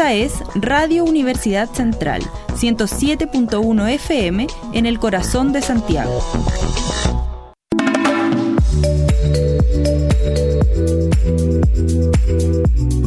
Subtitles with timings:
[0.00, 2.22] Esta es Radio Universidad Central,
[2.54, 6.24] 107.1 FM en el corazón de Santiago.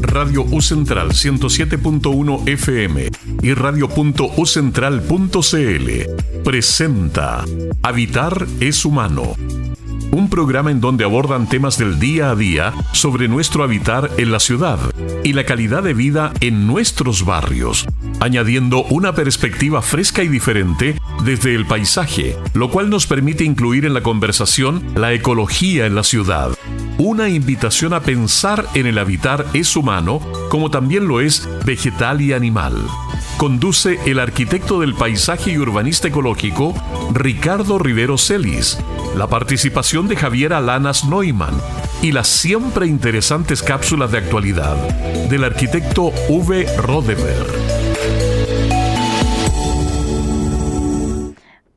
[0.01, 3.09] Radio U Central 107.1 FM
[3.41, 7.43] y radio.ucentral.cl presenta
[7.81, 9.33] Habitar es humano
[10.11, 14.39] un programa en donde abordan temas del día a día sobre nuestro habitar en la
[14.39, 14.79] ciudad
[15.23, 17.85] y la calidad de vida en nuestros barrios,
[18.19, 23.93] añadiendo una perspectiva fresca y diferente desde el paisaje, lo cual nos permite incluir en
[23.93, 26.51] la conversación la ecología en la ciudad.
[26.97, 32.33] Una invitación a pensar en el habitar es humano, como también lo es vegetal y
[32.33, 32.75] animal.
[33.37, 36.73] Conduce el arquitecto del paisaje y urbanista ecológico,
[37.13, 38.79] Ricardo Rivero Celis,
[39.17, 41.59] la participación de Javiera Lanas Neumann
[42.01, 44.77] y las siempre interesantes cápsulas de actualidad
[45.29, 46.65] del arquitecto V.
[46.77, 47.45] Rodever.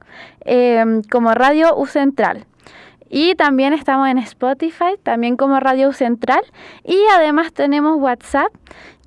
[1.09, 2.47] como Radio U Central.
[3.17, 6.43] Y también estamos en Spotify, también como Radio Central.
[6.83, 8.53] Y además tenemos WhatsApp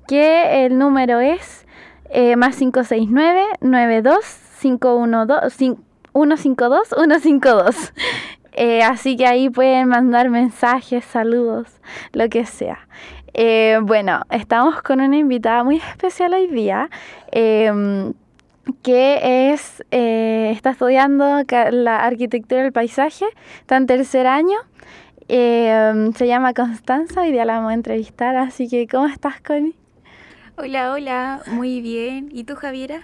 [0.06, 1.66] que el número es
[2.08, 4.16] eh, más 569 92
[4.62, 5.76] 512
[6.14, 7.92] 152 152.
[8.86, 11.66] así que ahí pueden mandar mensajes, saludos,
[12.14, 12.88] lo que sea.
[13.34, 16.88] Eh, bueno, estamos con una invitada muy especial hoy día.
[18.82, 23.24] Que es, eh, está estudiando la arquitectura del paisaje,
[23.60, 24.58] está en tercer año,
[25.28, 29.74] em, se llama Constanza, y ya la vamos a entrevistar, así que ¿cómo estás, Connie?
[30.56, 32.30] Hola, hola, muy bien.
[32.32, 33.02] ¿Y tú, Javiera?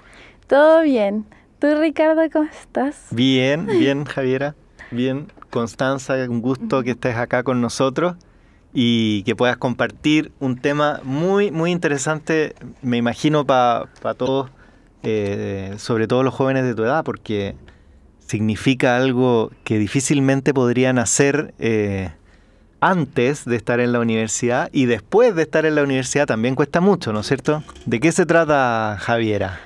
[0.48, 1.24] Todo bien.
[1.60, 3.06] ¿Tú, Ricardo, cómo estás?
[3.10, 4.56] Bien, bien, Javiera.
[4.90, 8.16] Bien, Constanza, un gusto que estés acá con nosotros
[8.72, 13.86] y que puedas compartir un tema muy, muy interesante, me imagino, para
[14.18, 14.50] todos,
[15.04, 17.54] eh, sobre todo los jóvenes de tu edad, porque
[18.18, 21.54] significa algo que difícilmente podrían hacer.
[21.58, 22.10] Eh,
[22.84, 26.82] antes de estar en la universidad y después de estar en la universidad también cuesta
[26.82, 27.62] mucho, ¿no es cierto?
[27.86, 29.58] ¿De qué se trata, Javiera?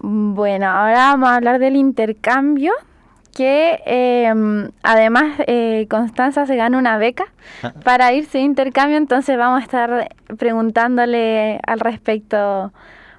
[0.00, 2.72] Bueno, ahora vamos a hablar del intercambio,
[3.34, 7.24] que em, además eh, Constanza se gana una beca
[7.62, 7.72] ah.
[7.82, 12.74] para irse de intercambio, entonces vamos a estar preguntándole al respecto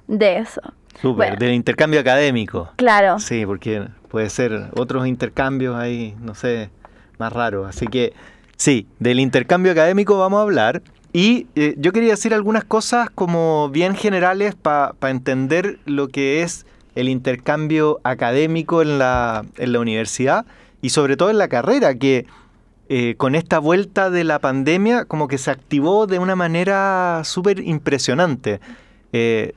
[0.06, 0.60] de eso.
[1.00, 2.70] Súper, del intercambio académico.
[2.76, 3.18] Claro.
[3.18, 6.70] Sí, porque puede ser otros intercambios ahí, no sé,
[7.18, 7.68] más raros.
[7.68, 8.12] Así que
[8.58, 10.82] Sí, del intercambio académico vamos a hablar.
[11.12, 16.66] Y eh, yo quería decir algunas cosas como bien generales para entender lo que es
[16.96, 20.44] el intercambio académico en la, en la universidad
[20.82, 22.26] y sobre todo en la carrera, que
[22.88, 27.60] eh, con esta vuelta de la pandemia como que se activó de una manera súper
[27.60, 28.58] impresionante.
[29.12, 29.54] Eh,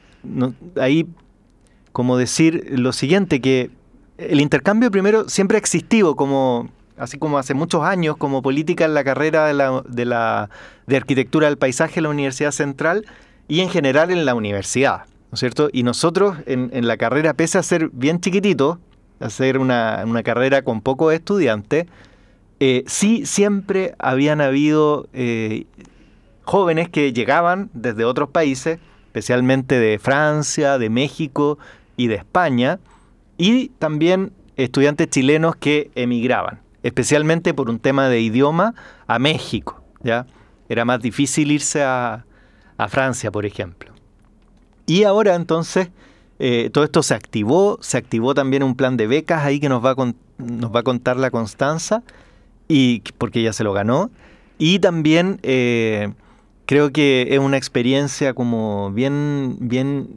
[0.79, 1.07] ahí,
[1.91, 3.69] como decir lo siguiente, que
[4.17, 6.69] el intercambio primero siempre ha existido como
[7.01, 10.49] así como hace muchos años, como política en la carrera de, la,
[10.85, 13.07] de, arquitectura del paisaje en la Universidad Central
[13.47, 15.69] y en general en la universidad, ¿no es cierto?
[15.73, 18.79] Y nosotros en, la carrera, pese a ser bien chiquitito,
[19.19, 21.87] a ser una, carrera con pocos estudiantes,
[22.59, 25.65] eh, sí siempre habían habido eh,
[26.43, 28.77] jóvenes que llegaban desde otros países,
[29.07, 31.57] especialmente de Francia, de México
[31.97, 32.79] y de España,
[33.37, 38.73] y también estudiantes chilenos que emigraban especialmente por un tema de idioma,
[39.07, 39.81] a México.
[40.03, 40.25] ¿ya?
[40.69, 42.25] Era más difícil irse a,
[42.89, 43.91] Francia, por ejemplo.
[44.87, 45.89] Y ahora entonces
[46.39, 49.85] eh, todo esto se activó, se activó también un plan de becas ahí que nos
[49.85, 52.01] va a, nos va a contar la Constanza,
[52.67, 54.09] y, porque ella se lo ganó.
[54.57, 56.11] Y también eh,
[56.65, 60.07] creo que es una experiencia como bien, bien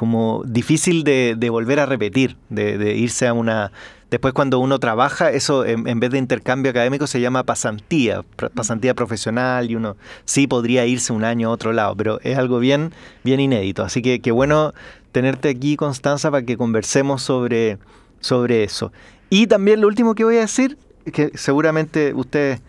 [0.00, 3.70] como difícil de, volver a repetir, de irse a una
[4.10, 8.24] Después cuando uno trabaja, eso en, vez de intercambio académico se llama pasantía,
[8.54, 12.58] pasantía profesional y uno sí podría irse un año a otro lado, pero es algo
[12.58, 12.92] bien,
[13.22, 13.84] bien inédito.
[13.84, 14.74] Así que qué bueno
[15.12, 17.78] tenerte aquí, Constanza, para que conversemos sobre,
[18.18, 18.90] sobre eso.
[19.30, 20.76] Y también lo último que voy a decir,
[21.12, 22.60] que seguramente ustedes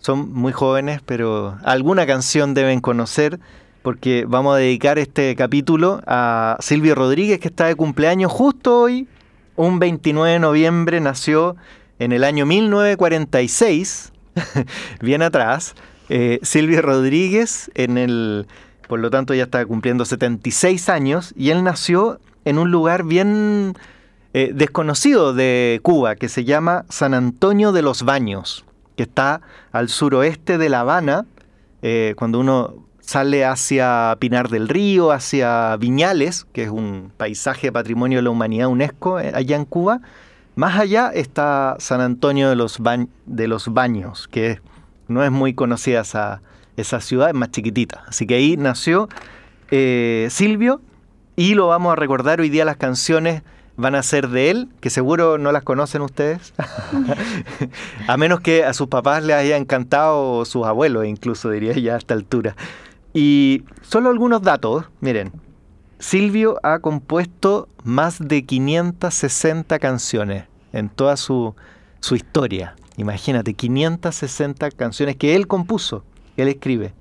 [0.00, 3.40] son muy jóvenes, pero alguna canción deben conocer
[3.82, 9.08] porque vamos a dedicar este capítulo a Silvio Rodríguez, que está de cumpleaños justo hoy,
[9.56, 11.56] un 29 de noviembre, nació
[11.98, 14.12] en el año 1946,
[15.00, 15.74] bien atrás.
[16.08, 18.46] Eh, Silvio Rodríguez, en el,
[18.88, 23.74] por lo tanto ya está cumpliendo 76 años, y él nació en un lugar bien
[24.34, 28.64] eh, desconocido de Cuba, que se llama San Antonio de los Baños,
[28.96, 29.40] que está
[29.72, 31.26] al suroeste de La Habana.
[31.82, 32.74] Eh, cuando uno
[33.10, 38.68] sale hacia Pinar del Río, hacia Viñales, que es un paisaje patrimonio de la humanidad
[38.68, 40.00] UNESCO eh, allá en Cuba.
[40.54, 42.78] Más allá está San Antonio de los,
[43.26, 44.60] de los Baños, que
[45.08, 46.40] no es muy conocida esa,
[46.76, 48.04] esa, ciudad, es más chiquitita.
[48.06, 49.08] Así que ahí nació
[49.72, 50.80] eh, Silvio
[51.34, 53.42] y lo vamos a recordar hoy día las canciones
[53.76, 56.52] van a ser de él, que seguro no las conocen ustedes,
[58.06, 61.94] a menos que a sus papás les haya encantado, o sus abuelos incluso diría ya
[61.94, 62.54] a esta altura.
[63.12, 65.32] Y solo algunos datos, miren.
[65.98, 71.54] Silvio ha compuesto más de 560 canciones en toda su,
[72.00, 72.74] su historia.
[72.96, 76.04] Imagínate, 560 canciones que él compuso,
[76.36, 76.94] que él escribe.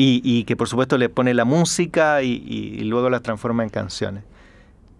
[0.00, 4.22] Y, que por supuesto le pone la música y, luego las transforma en canciones.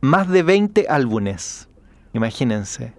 [0.01, 1.69] Más de 20 álbumes,
[2.15, 2.93] imagínense.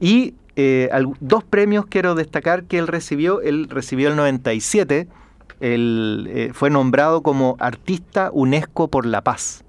[0.00, 0.88] Y eh,
[1.20, 3.42] dos premios quiero destacar que él recibió.
[3.42, 5.08] Él recibió el 97
[5.60, 9.64] él, eh, fue nombrado como Artista UNESCO por la Paz.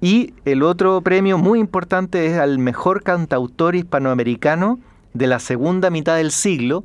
[0.00, 4.78] Y el otro premio muy importante es al mejor cantautor hispanoamericano
[5.14, 6.84] de la segunda mitad del siglo.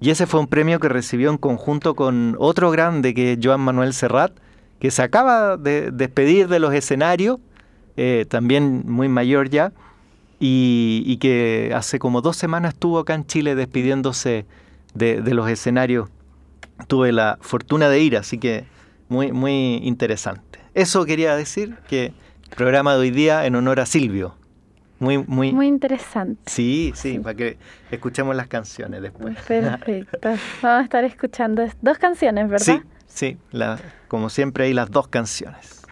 [0.00, 3.60] Y ese fue un premio que recibió en conjunto con otro grande que es Joan
[3.60, 4.32] Manuel Serrat,
[4.80, 7.38] que se acaba de despedir de los escenarios,
[7.96, 9.72] eh, también muy mayor ya,
[10.38, 14.44] y, que hace como dos semanas estuvo acá en Chile despidiéndose
[14.92, 16.10] de, de los escenarios
[16.86, 18.64] tuve la fortuna de ir, así que
[19.08, 20.60] muy, muy interesante.
[20.74, 24.36] Eso quería decir que el programa de hoy día en honor a Silvio.
[24.98, 26.40] Muy, muy, muy interesante.
[26.46, 27.58] Sí, sí, para que
[27.90, 29.36] escuchemos las canciones después.
[29.46, 30.18] Perfecto.
[30.62, 32.80] Vamos a estar escuchando dos canciones, ¿verdad?
[33.06, 33.58] Sí, sí,
[34.08, 35.82] como siempre hay las dos canciones.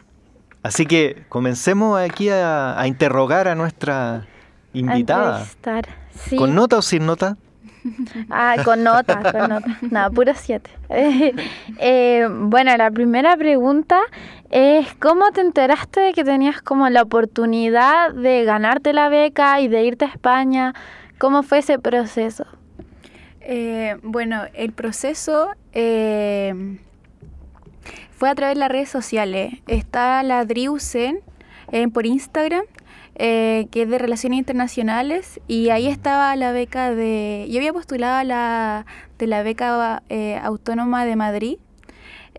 [0.62, 4.26] Así que comencemos aquí a, interrogar a nuestra
[4.72, 5.44] invitada.
[6.14, 6.36] sí.
[6.36, 7.36] ¿Con nota o sin nota?
[8.30, 9.78] Ah, con nota, con nota.
[9.90, 10.70] No, puro siete.
[11.78, 14.00] Eh, bueno, la primera pregunta
[14.50, 19.68] es, ¿cómo te enteraste de que tenías como la oportunidad de ganarte la beca y
[19.68, 20.74] de irte a España?
[21.18, 22.46] ¿Cómo fue ese proceso?
[23.40, 26.78] Eh, bueno, el proceso eh,
[28.12, 29.54] fue a través de las redes sociales.
[29.66, 31.20] Está la Driusen
[31.92, 32.64] por Instagram
[33.16, 37.46] eh, que es de Relaciones Internacionales, y ahí estaba la beca de...
[37.48, 38.86] Yo había postulado la,
[39.18, 41.58] de la beca eh, autónoma de Madrid,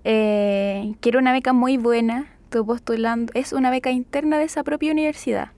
[0.03, 4.63] eh, que era una beca muy buena, estoy postulando, es una beca interna de esa
[4.63, 5.51] propia universidad.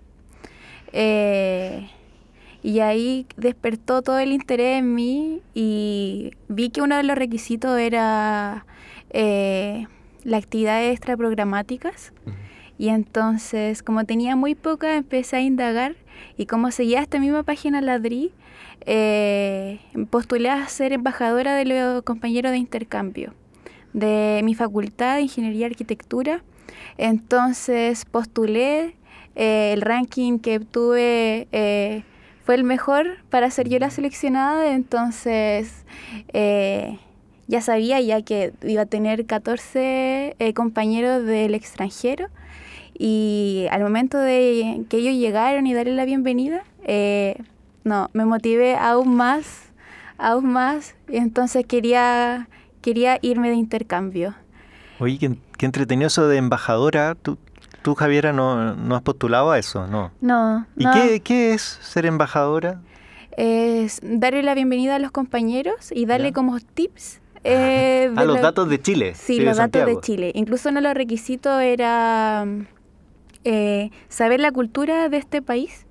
[2.63, 7.79] y ahí despertó todo el interés en mí y vi que uno de los requisitos
[7.79, 8.65] era
[9.13, 12.13] las actividades extraprogramáticas.
[12.77, 15.95] Y entonces, como tenía muy poca, empecé a indagar
[16.37, 18.31] y como seguía esta misma página Ladri,
[18.85, 19.79] eh,
[20.09, 23.33] postulé a ser embajadora de los compañeros de intercambio
[23.93, 26.43] de mi facultad de Ingeniería y Arquitectura.
[26.97, 28.95] Entonces postulé,
[29.35, 32.03] eh, el ranking que obtuve eh,
[32.45, 35.85] fue el mejor para ser yo la seleccionada, entonces
[36.33, 36.99] eh,
[37.47, 42.27] ya sabía ya que iba a tener 14 compañeros del extranjero
[42.97, 47.37] y al momento de que ellos llegaron y darle la bienvenida, eh,
[47.83, 49.65] no, me motivé aún más,
[50.17, 52.47] aún más, y entonces quería,
[52.81, 54.33] quería irme de intercambio.
[54.99, 55.19] Oye,
[55.57, 57.13] qué, entretenido eso de embajadora.
[57.13, 57.37] ¿Tú,
[57.83, 60.11] tú Javiera, no, no has postulado a eso, ¿no?
[60.19, 60.65] No.
[60.75, 62.81] ¿Y Qué, qué es ser embajadora?
[63.31, 68.67] Es darle la bienvenida a los compañeros y darle como tips eh, a los datos
[68.69, 69.13] de Chile.
[69.13, 70.31] Sí, los datos de Chile.
[70.33, 72.47] Incluso uno de los requisitos era
[73.49, 75.85] eh, saber la cultura de este país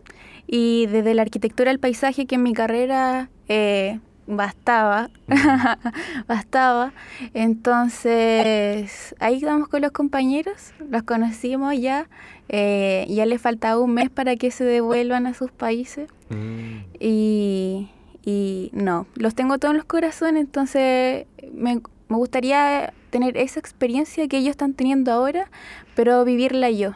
[0.46, 5.08] y desde la arquitectura al paisaje que en mi carrera eh, bastaba,
[6.28, 6.92] bastaba.
[7.32, 12.10] Entonces, ahí estamos con los compañeros, los conocimos ya,
[12.50, 16.10] eh, ya les faltaba un mes para que se devuelvan a sus países.
[16.28, 16.80] Mm.
[17.00, 17.88] Y,
[18.22, 24.28] y, no, los tengo todos en los corazones, entonces me, me gustaría tener esa experiencia
[24.28, 25.48] que ellos están teniendo ahora,
[25.94, 26.92] pero vivirla yo.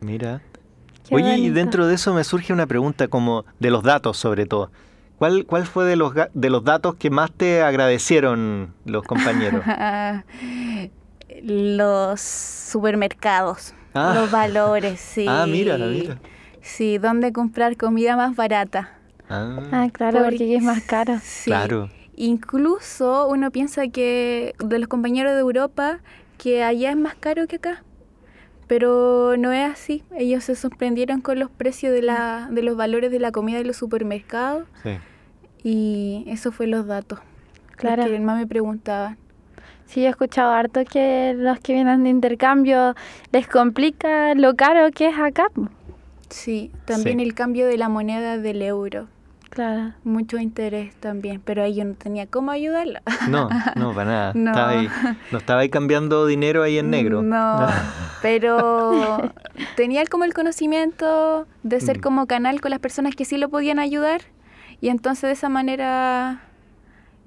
[0.00, 0.42] Mira.
[1.10, 4.70] Oye, y dentro de eso me surge una pregunta como de los datos sobre todo.
[5.18, 9.64] ¿Cuál, ¿Cuál fue de los, de los datos que más te agradecieron los compañeros?
[11.42, 14.12] los supermercados, ah.
[14.14, 15.26] los valores, sí.
[15.28, 16.18] Ah, mira, mira.
[16.60, 18.92] Sí, dónde comprar comida más barata.
[19.28, 21.18] Ah, ah claro, porque, es más caro.
[21.22, 21.50] Sí.
[21.50, 21.90] Claro.
[22.16, 26.00] Incluso uno piensa que de los compañeros de Europa,
[26.38, 27.82] que allá es más caro que acá.
[28.66, 30.02] Pero no es así.
[30.16, 33.64] Ellos se sorprendieron con los precios de, la, de los valores de la comida de
[33.64, 34.66] los supermercados.
[34.82, 34.98] Sí.
[35.62, 37.20] Y eso fue los datos.
[37.76, 38.04] Claro.
[38.04, 39.18] que más me preguntaban.
[39.86, 42.94] Sí, he escuchado harto que los que vienen de intercambio
[43.32, 45.46] les complica lo caro que es acá.
[46.28, 49.06] Sí, también el cambio de la moneda del euro.
[49.50, 49.92] Claro.
[50.04, 53.02] Mucho interés también, pero ahí yo no tenía cómo ayudarla.
[53.28, 54.32] No, no, para nada.
[54.34, 54.50] No.
[54.50, 54.88] Estaba ahí,
[55.32, 57.22] no estaba ahí cambiando dinero ahí en negro.
[57.22, 57.66] No,
[58.22, 59.32] pero
[59.76, 62.00] tenía como el conocimiento de ser mm.
[62.00, 64.22] como canal con las personas que sí lo podían ayudar
[64.80, 66.42] y entonces de esa manera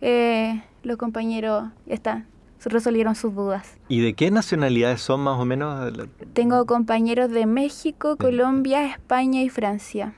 [0.01, 2.27] eh, los compañeros están
[2.65, 3.77] resolvieron sus dudas.
[3.87, 5.93] ¿Y de qué nacionalidades son más o menos?
[6.33, 10.13] Tengo compañeros de México, Colombia, España y Francia.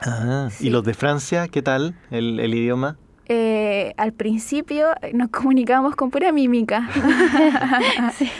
[0.00, 2.96] Ah, ¿y los de Francia, qué tal el, idioma?
[3.26, 6.88] Eh, al principio nos comunicábamos con pura mímica.
[8.14, 8.30] sí.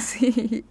[0.00, 0.64] sí.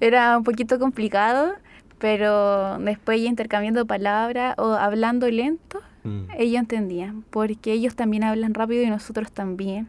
[0.00, 1.52] Era un poquito complicado,
[1.98, 6.24] pero después intercambiando palabras o hablando lento, Mm.
[6.36, 9.88] Ellos entendían, porque ellos también hablan rápido y nosotros también.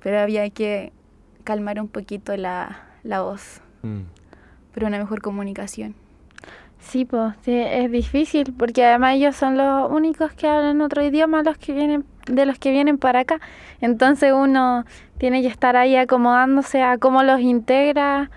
[0.00, 0.92] Pero había que
[1.42, 3.60] calmar un poquito la, la voz.
[3.82, 4.02] Mm.
[4.72, 5.94] Pero una mejor comunicación.
[6.84, 11.58] Sí, pues es difícil porque además ellos son los únicos que hablan otro idioma los
[11.58, 13.40] que vienen de los que vienen para acá.
[13.80, 14.84] Entonces uno
[15.18, 18.30] tiene que estar ahí acomodándose a cómo los integra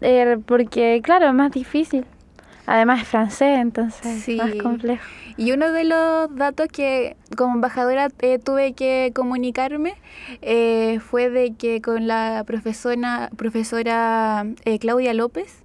[0.00, 2.06] eh, porque claro, es más difícil.
[2.66, 5.04] Además es francés, entonces es más complejo.
[5.36, 9.94] Y uno de los datos que como embajadora eh, tuve que comunicarme
[10.42, 15.61] eh, fue de que con la profesora, profesora eh, Claudia López,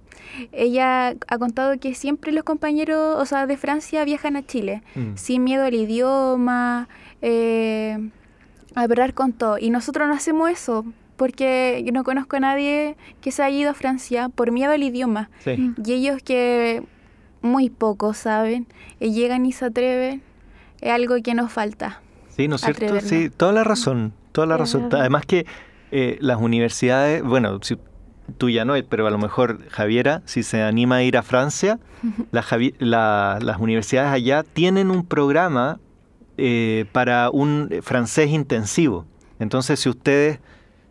[0.52, 5.16] ella ha contado que siempre los compañeros, o sea, de Francia viajan a Chile, mm.
[5.16, 6.88] sin miedo al idioma,
[8.74, 9.58] a hablar con todo.
[9.58, 10.84] Y nosotros no hacemos eso,
[11.16, 14.82] porque yo no conozco a nadie que se haya ido a Francia por miedo al
[14.82, 15.30] idioma.
[15.44, 16.82] Y ellos que
[17.42, 18.66] muy pocos saben,
[19.00, 20.22] y llegan y se atreven,
[20.80, 22.00] es algo que nos falta.
[22.36, 23.00] Sí, ¿no es cierto?
[23.00, 24.88] Sí, toda la razón, toda la razón.
[24.92, 25.46] Además que
[25.90, 27.76] eh, las universidades, bueno, si,
[28.36, 31.78] tú ya no, pero a lo mejor Javiera, si se anima a ir a Francia,
[32.30, 35.80] las universidades allá tienen un programa
[36.36, 39.06] eh, para un francés intensivo.
[39.38, 40.40] Entonces, si ustedes,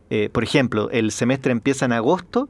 [0.10, 2.50] eh, por ejemplo, el semestre empieza en agosto,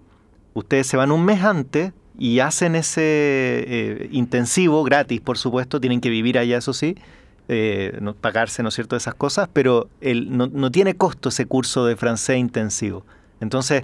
[0.53, 6.01] ustedes se van un mes antes y hacen ese eh, intensivo, gratis por supuesto, tienen
[6.01, 6.95] que vivir allá, eso sí,
[7.47, 11.45] eh, no, pagarse, ¿no es cierto?, esas cosas, pero el, no, no, tiene costo ese
[11.45, 13.05] curso de francés intensivo.
[13.39, 13.83] Entonces,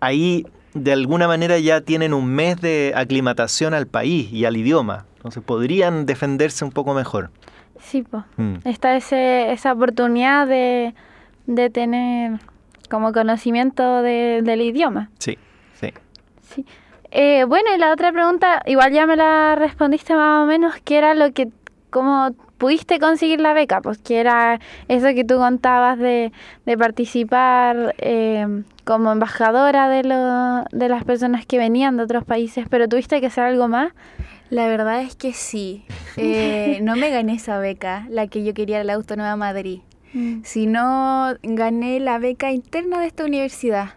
[0.00, 5.06] ahí de alguna manera ya tienen un mes de aclimatación al país y al idioma,
[5.16, 7.30] entonces podrían defenderse un poco mejor.
[7.80, 8.24] Sí, pues.
[8.64, 10.94] Está ese, esa oportunidad de,
[11.46, 12.38] de tener
[12.90, 15.10] como conocimiento de, del idioma.
[15.18, 15.38] Sí,
[15.74, 15.92] sí.
[16.42, 16.66] Sí.
[17.10, 20.98] Eh, bueno, y la otra pregunta, igual ya me la respondiste más o menos, ¿qué
[20.98, 21.48] era lo que,
[21.90, 23.80] cómo pudiste conseguir la beca?
[23.80, 26.32] Pues que era eso que tú contabas de,
[26.66, 32.66] de participar eh, como embajadora de, lo, de las personas que venían de otros países,
[32.68, 33.92] pero tuviste que hacer algo más.
[34.50, 35.84] La verdad es que sí.
[36.16, 39.80] Eh, no me gané esa beca, la que yo quería la Autónoma Madrid,
[40.12, 40.40] mm.
[40.42, 43.90] sino gané la beca interna de esta universidad.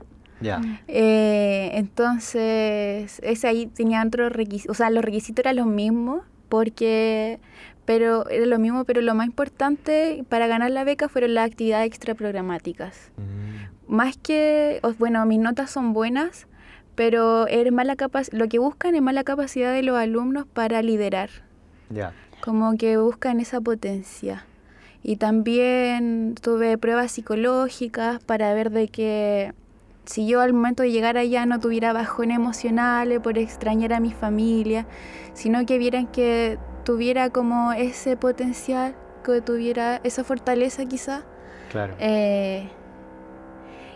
[0.88, 7.40] Eh, entonces, ese ahí tenía otros requisitos, o sea, los requisitos eran los mismos, porque,
[7.86, 11.88] pero era lo mismo, pero lo más importante para ganar la beca fueron las actividades
[11.88, 13.12] extraprogramáticas.
[13.18, 13.94] Mm.
[13.94, 16.48] Más que, bueno, mis notas son buenas,
[16.96, 17.96] pero es mala
[18.32, 21.30] lo que buscan es más la capacidad de los alumnos para liderar.
[22.42, 24.46] Como que buscan esa potencia.
[25.04, 29.54] Y también tuve pruebas psicológicas para ver de que
[30.06, 34.12] si yo al momento de llegar allá no tuviera bajón emocional por extrañar a mi
[34.12, 34.86] familia,
[35.34, 41.24] sino que vieran que tuviera como ese potencial, que tuviera esa fortaleza quizá.
[41.72, 41.96] Claro.
[42.00, 42.70] Eh,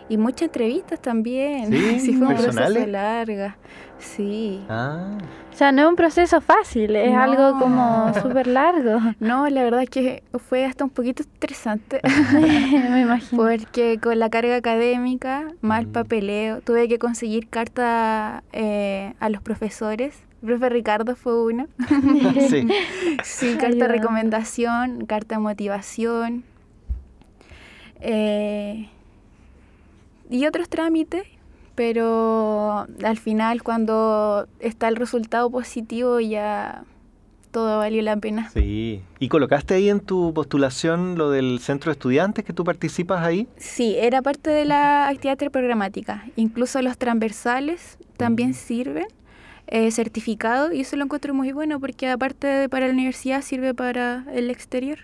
[0.08, 1.72] y muchas entrevistas también.
[2.00, 3.56] Sí, fue un proceso larga.
[3.98, 4.64] Sí.
[4.68, 5.18] Ah.
[5.52, 9.00] O sea, no es un proceso fácil, es algo como súper largo.
[9.20, 12.00] No, la verdad es que fue hasta un poquito estresante.
[12.32, 13.42] Me imagino.
[13.42, 15.92] Porque con la carga académica, mal mm.
[15.92, 21.66] papeleo, tuve que conseguir carta eh, a los profesores El profe Ricardo fue uno.
[22.48, 22.66] Sí.
[23.24, 26.44] Sí, carta de recomendación, carta de motivación.
[28.00, 28.88] eh,
[30.30, 31.22] y otros trámites,
[31.74, 36.84] pero al final cuando está el resultado positivo ya
[37.50, 38.50] todo valió la pena.
[38.50, 39.00] Sí.
[39.18, 43.48] ¿Y colocaste ahí en tu postulación lo del centro de estudiantes que tú participas ahí?
[43.56, 46.24] Sí, era parte de la actividad programática.
[46.36, 48.54] Incluso los transversales también Mm.
[48.54, 49.06] sirven.
[49.68, 53.74] Eh, certificado y eso lo encuentro muy bueno porque aparte de para la universidad sirve
[53.74, 54.98] para el exterior.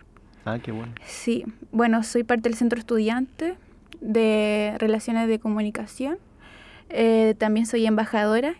[0.44, 0.92] Ah, qué bueno.
[1.06, 3.56] Sí, bueno, soy parte del centro estudiante
[4.00, 6.18] de Relaciones de Comunicación.
[6.90, 8.54] Eh, también soy embajadora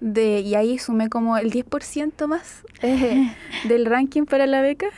[0.00, 3.30] de, y ahí sumé como el 10% más eh,
[3.68, 4.88] del ranking para la beca.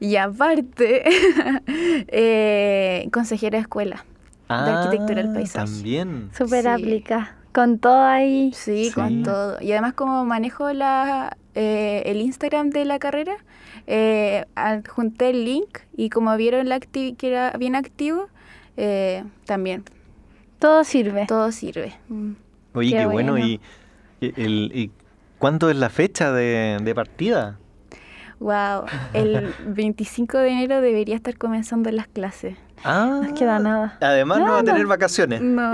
[0.00, 1.02] Y aparte,
[2.08, 4.04] eh, consejera de escuela.
[4.48, 5.66] arquitectura del Ah, paisaje.
[5.72, 6.30] También.
[6.36, 6.68] Súper Sí.
[6.68, 7.36] aplica.
[7.52, 8.52] Con todo ahí.
[8.54, 8.92] Sí, Sí.
[8.92, 9.60] con todo.
[9.60, 13.36] Y además como manejo la, eh, el Instagram de la carrera,
[13.86, 18.28] eh, adjunté el link y como vieron la que era bien activo,
[18.76, 19.84] eh, también
[20.58, 21.26] Todo sirve.
[21.26, 21.94] todo sirve.
[22.08, 22.32] Mm.
[22.74, 23.32] Oye, Qué qué, bueno.
[23.32, 23.46] bueno.
[23.46, 23.60] ¿Y,
[24.20, 24.90] el- y
[25.38, 27.58] cuándo es la fecha de, de partida?
[28.40, 32.56] Wow, el 25 de enero debería estar comenzando las clases.
[32.82, 33.98] Ah, No queda nada.
[34.00, 35.42] Además no va a tener vacaciones.
[35.42, 35.70] No,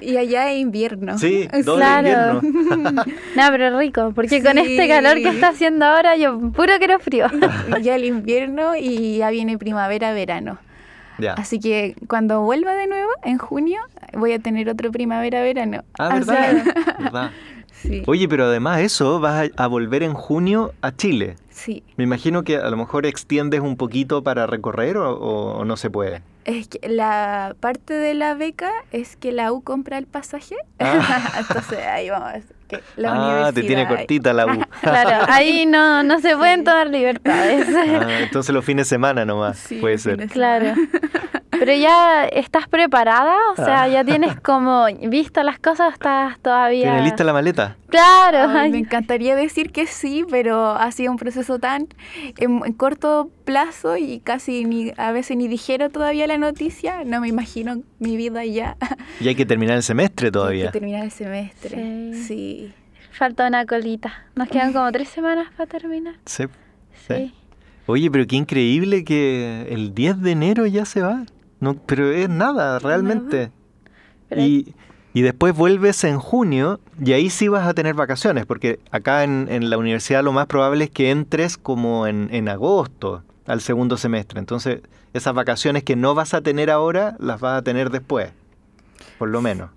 [0.00, 1.18] y allá es invierno.
[1.18, 2.40] Sí, doble Claro.
[2.42, 3.04] invierno.
[3.36, 7.26] No, pero rico, porque con este calor que está haciendo ahora, yo puro quiero frío.
[7.82, 10.56] ya el invierno y ya viene primavera, verano.
[11.18, 11.34] Ya.
[11.34, 13.80] Así que cuando vuelva de nuevo, en junio,
[14.14, 15.82] voy a tener otro primavera-verano.
[15.98, 16.64] Ah, Así- ¿verdad?
[16.98, 17.30] ¿verdad?
[17.82, 21.36] Sí, Oye, pero además eso, vas a, a volver en junio a Chile.
[21.50, 21.82] sí.
[21.96, 25.76] Me imagino que a lo mejor extiendes un poquito para recorrer o, o- o no
[25.76, 26.22] se puede.
[26.44, 30.54] Es que la parte de la beca es que la U compra el pasaje.
[30.78, 31.32] Ah.
[31.38, 32.44] Entonces ahí vamos.
[32.68, 33.54] Que la ah, universidad.
[33.54, 34.60] te tiene cortita la U.
[34.80, 37.66] Claro, ahí no, no se pueden tomar libertades.
[37.76, 40.28] Ah, entonces los fines de semana nomás Sí, puede ser.
[40.28, 40.74] Claro.
[41.58, 43.88] Pero ya estás preparada, o sea, Ah.
[43.88, 46.82] ya tienes como visto las cosas, estás todavía.
[46.84, 47.76] ¿Tienes lista la maleta?
[47.88, 51.86] Claro, Ay, me encantaría decir que sí, pero ha sido un proceso tan
[52.38, 57.04] en, en corto plazo y casi ni a veces ni dijeron todavía la noticia.
[57.04, 58.76] No me imagino mi vida ya.
[59.20, 60.66] Y hay que terminar el semestre Hay todavía.
[60.66, 62.12] que terminar el semestre.
[62.14, 62.24] Sí.
[62.24, 62.72] Sí.
[63.12, 64.26] falta una colita.
[64.34, 66.16] Nos quedan como tres semanas para terminar.
[66.26, 66.44] Sí.
[67.08, 67.32] Sí.
[67.86, 71.24] Oye, pero qué increíble que el 10 de enero ya se va.
[71.60, 73.50] No, pero es nada, realmente.
[74.36, 74.74] Y,
[75.14, 79.46] y después vuelves en junio y ahí sí vas a tener vacaciones, porque acá en,
[79.50, 83.96] en la universidad lo más probable es que entres como en, en agosto al segundo
[83.96, 84.38] semestre.
[84.40, 84.80] Entonces,
[85.14, 88.30] esas vacaciones que no vas a tener ahora, las vas a tener después,
[89.18, 89.70] por lo menos.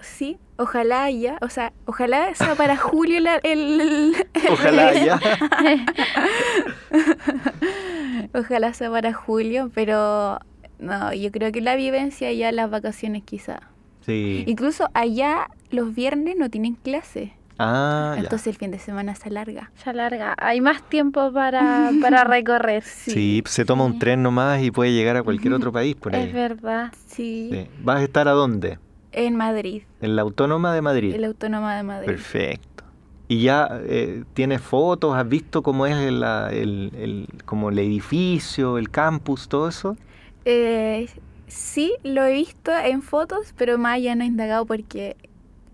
[0.00, 5.18] Sí, ojalá ya, o sea, ojalá sea para julio la- el, el- Ojalá ya.
[8.34, 10.40] ojalá sea para julio, pero
[10.78, 13.60] no, yo creo que la vivencia ya las vacaciones quizá.
[14.00, 14.44] Sí.
[14.46, 18.22] Incluso allá los viernes no tienen clase, Ah, ya.
[18.24, 19.70] entonces el fin de semana se alarga.
[19.76, 20.34] se alarga.
[20.38, 22.82] Hay más tiempo para, para recorrer.
[22.82, 26.24] Sí, se toma un tren nomás y puede llegar a cualquier otro país por ahí.
[26.28, 26.92] Es verdad.
[27.06, 27.66] Sí, Sí.
[27.82, 28.78] ¿Vas a estar a dónde?
[29.16, 31.14] en Madrid, En la Autónoma de Madrid.
[31.14, 32.06] el Autónoma de Madrid.
[32.06, 32.82] Perfecto.
[33.28, 35.16] ¿Y ya eh, tienes fotos?
[35.16, 39.96] ¿Has visto cómo es la- el, el- como el edificio, el campus, todo eso?
[40.44, 41.08] Eh,
[41.46, 45.16] sí, lo he visto en fotos, pero más ya no he indagado porque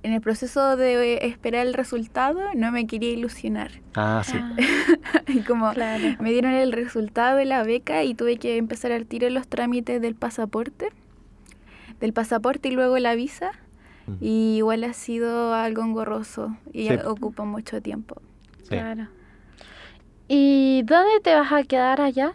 [0.02, 3.70] en el proceso de esperar el resultado no me quería ilusionar.
[3.94, 4.36] Ah, sí.
[4.40, 4.56] Ah,
[5.28, 6.16] Y como claro.
[6.20, 10.00] me dieron el resultado de la beca y tuve que empezar al tiro los trámites
[10.00, 10.88] del pasaporte,
[12.00, 13.52] del pasaporte y luego la visa.
[14.06, 14.12] Mm.
[14.20, 16.94] Y igual ha sido algo engorroso y Sí.
[17.04, 18.16] ocupa mucho tiempo.
[18.62, 18.70] Sí.
[18.70, 19.08] Claro.
[20.28, 22.34] ¿Y dónde te vas a quedar allá?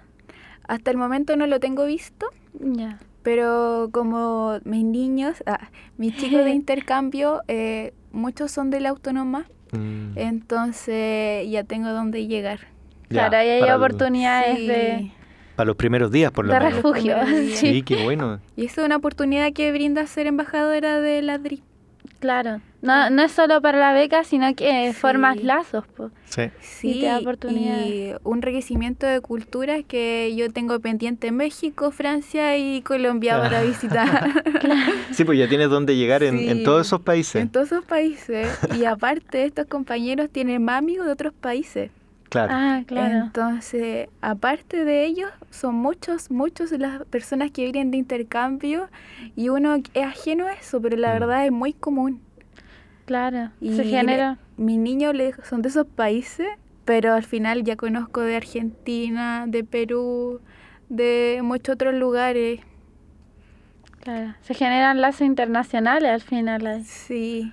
[0.67, 2.28] Hasta el momento no lo tengo visto,
[2.60, 2.99] Ya.
[3.23, 9.45] pero como mis niños, ah, mis chicos de intercambio, eh, muchos son de la autónoma,
[9.71, 12.60] Mm, entonces ya tengo dónde llegar.
[13.10, 14.67] ya, claro, ahí hay oportunidades Sí.
[14.67, 15.12] de,
[15.56, 16.75] Para los primeros días, por lo de menos.
[16.75, 17.15] refugio.
[17.25, 18.39] Sí, Sí, qué bueno.
[18.56, 21.63] Y eso es una oportunidad que brinda ser embajadora de la DRI.
[22.25, 22.61] Claro.
[22.81, 24.99] No, no es solo para la beca, sino que Sí.
[24.99, 25.85] formas lazos.
[25.88, 26.11] po.
[26.25, 26.43] Sí.
[26.61, 27.88] Sí, te da oportunidades.
[27.88, 33.61] y un enriquecimiento de culturas que yo tengo pendiente en México, Francia y Colombia para
[33.63, 34.29] visitar.
[35.11, 37.41] Sí, pues ya tienes dónde llegar en, en todos esos países.
[37.41, 38.47] en todos esos países.
[38.77, 41.89] Y aparte, estos compañeros tienen más amigos de otros países.
[42.29, 42.53] Claro.
[42.55, 43.25] Ah, claro.
[43.25, 48.89] Entonces, aparte de ellos, son muchos, muchos de las personas que vienen de intercambio
[49.35, 51.19] y uno es ajeno a eso, pero la Mm.
[51.19, 52.21] verdad es muy común.
[53.05, 54.39] Claro, Y se genera.
[54.57, 56.47] Mis niños le- son de esos países,
[56.85, 60.41] pero al final ya conozco de Argentina, de Perú,
[60.89, 62.61] de muchos otros lugares.
[64.01, 66.65] Claro, se generan lazos internacionales al final.
[66.67, 66.83] ahí.
[66.83, 67.51] Sí.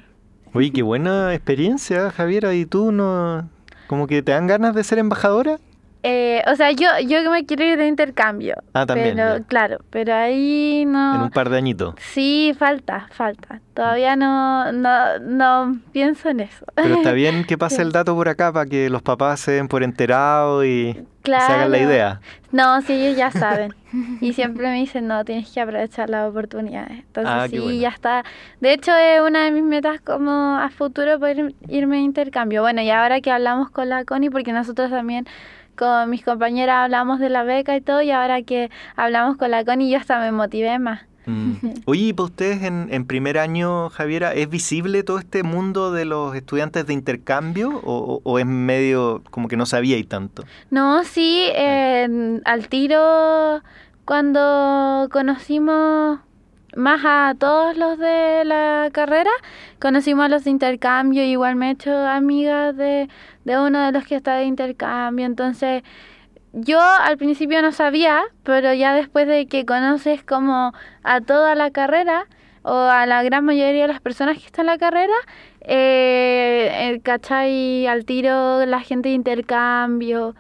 [0.55, 2.55] Oye, qué buena experiencia, Javiera.
[2.55, 3.49] ¿Y tú no,
[3.93, 5.61] como que te dan ganas de ser embajadora?
[6.05, 8.57] Eh, o sea, yo, yo que me quiero ir de intercambio.
[8.75, 9.45] Ah, también, Pero, ya.
[9.45, 11.15] claro, pero ahí no.
[11.15, 11.95] En un par de añitos.
[12.01, 13.61] Sí, falta, falta.
[13.75, 16.67] Todavía no, no, no pienso en eso.
[16.75, 19.69] Pero está bien que pase el dato por acá para que los papás se den
[19.69, 20.93] por enterados y
[21.25, 21.91] se hagan la Claro.
[21.91, 22.21] idea.
[22.51, 23.73] No, sí, ellos ya saben.
[24.21, 26.99] Y siempre me dicen, no, tienes que aprovechar las oportunidades.
[26.99, 27.81] Entonces Ah, sí, bueno.
[27.81, 28.25] ya está.
[28.61, 32.63] De hecho, es una de mis metas como a futuro poder irme de intercambio.
[32.63, 35.27] Bueno, y ahora que hablamos con la Connie, porque nosotros también
[35.79, 39.65] con mis compañeras hablamos de la beca y todo, y ahora que hablamos con la
[39.65, 41.03] Connie, yo hasta me motivé más.
[41.27, 41.53] Mm.
[41.87, 46.05] Oye, ¿y para ustedes en, en primer año, Javiera, es visible todo este mundo de
[46.05, 50.45] los estudiantes de intercambio o, o- es medio como que no sabíais tanto?
[50.71, 53.63] No, sí, eh, al tiro
[54.05, 56.19] cuando conocimos
[56.77, 59.31] más a todos los de la carrera,
[59.79, 63.09] conocimos a los de intercambio, igual me he hecho amigas de,
[63.45, 65.83] de uno de los que está de intercambio, entonces
[66.53, 71.71] yo al principio no sabía, pero ya después de que conoces como a toda la
[71.71, 72.27] carrera
[72.63, 75.15] o a la gran mayoría de las personas que están en la carrera,
[75.63, 77.87] eh, el ¿cachai?
[77.87, 80.35] Al tiro la gente de intercambio.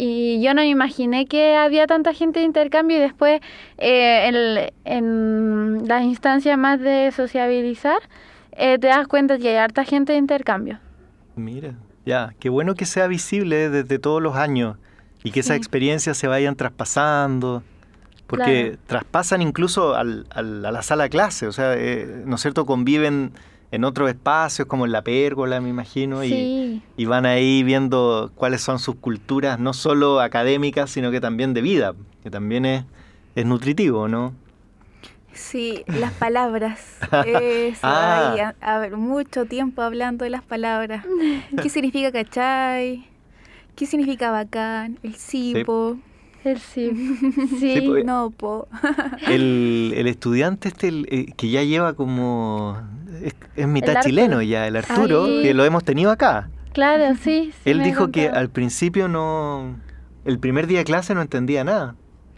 [0.00, 3.40] Y yo no me imaginé que había tanta gente de intercambio y después
[3.78, 7.98] eh, el- en las instancias más de sociabilizar
[8.52, 10.78] eh, te das cuenta que hay harta gente de intercambio.
[11.34, 11.74] Mira,
[12.06, 14.76] ya, qué bueno que sea visible desde todos los años
[15.24, 15.58] y que esas Sí.
[15.58, 17.64] experiencias se vayan traspasando,
[18.28, 18.78] porque Claro.
[18.86, 22.66] traspasan incluso al- al- a la sala de clase, o sea, eh, ¿no es cierto?
[22.66, 23.32] Conviven
[23.70, 28.30] en otros espacios como en la pérgola, me imagino, y, Sí, y van ahí viendo
[28.34, 32.84] cuáles son sus culturas, no solo académicas, sino que también de vida, que también es,
[33.34, 34.32] es nutritivo, ¿no?
[35.32, 36.80] Sí, las palabras.
[37.26, 38.32] Eso, Ah.
[38.32, 41.04] ahí, a, a ver, mucho tiempo hablando de las palabras.
[41.62, 43.06] ¿Qué significa cachai?
[43.76, 44.98] ¿Qué significa bacán?
[45.04, 45.96] El cipo.
[46.42, 46.90] el sí.
[47.60, 48.66] Sí, Sí, pues, No, po.
[49.28, 52.76] El, el estudiante este el, eh, que ya lleva como...
[53.22, 56.48] Es, es mitad chileno ya, el Arturo, que lo hemos tenido acá.
[56.72, 57.52] claro, sí.
[57.64, 59.76] sí Él dijo que al principio no...
[60.24, 61.94] El primer día de clase no entendía nada,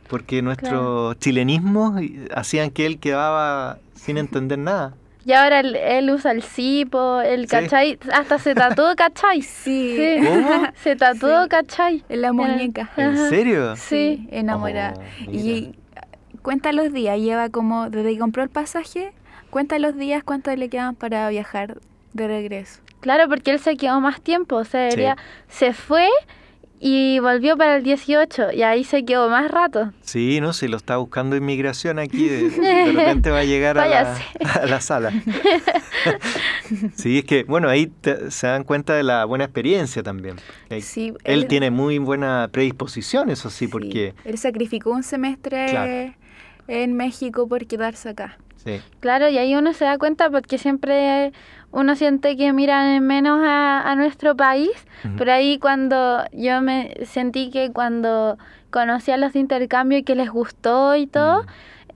[0.08, 4.94] porque nuestros chilenismos y- hacían que él quedaba sin entender nada.
[5.24, 7.46] Y ahora él, él usa el cipo, el Sí.
[7.48, 9.42] cachai, hasta se tatuó cachai.
[9.42, 9.96] Sí.
[9.96, 10.26] Sí.
[10.26, 10.62] ¿Cómo?
[10.82, 11.48] Se tatuó Sí.
[11.48, 12.04] cachai.
[12.08, 12.90] En la muñeca.
[12.96, 13.28] ¿En Ajá.
[13.28, 13.76] serio?
[13.76, 14.26] Sí.
[14.30, 14.94] enamorada.
[15.26, 15.74] Oh, y
[16.42, 19.12] cuenta los días, lleva como, desde que compró el pasaje,
[19.50, 21.78] cuenta los días cuánto le quedan para viajar
[22.12, 22.80] de regreso.
[23.00, 25.02] Claro, porque él se quedó más tiempo, o sea, Sí.
[25.48, 26.08] se fue
[26.82, 29.92] y volvió para el 18 y ahí se quedó más rato.
[30.00, 32.26] Sí, no sé, lo está buscando inmigración aquí.
[32.28, 34.16] De, de repente va a llegar a la,
[34.62, 35.12] a la sala.
[36.94, 40.36] Sí, es que, bueno, ahí te- se dan cuenta de la buena experiencia también.
[40.80, 44.14] Sí, Él tiene muy buena predisposición, eso sí, porque...
[44.24, 46.14] Él sacrificó un semestre Claro.
[46.68, 48.38] en México por quedarse acá.
[48.64, 51.32] Sí, Claro, y ahí uno se da cuenta porque siempre
[51.72, 54.70] uno siente que miran en menos a, a nuestro país,
[55.16, 58.36] pero ahí cuando yo me sentí que cuando
[58.70, 61.46] conocí a los de intercambio y que les gustó y todo,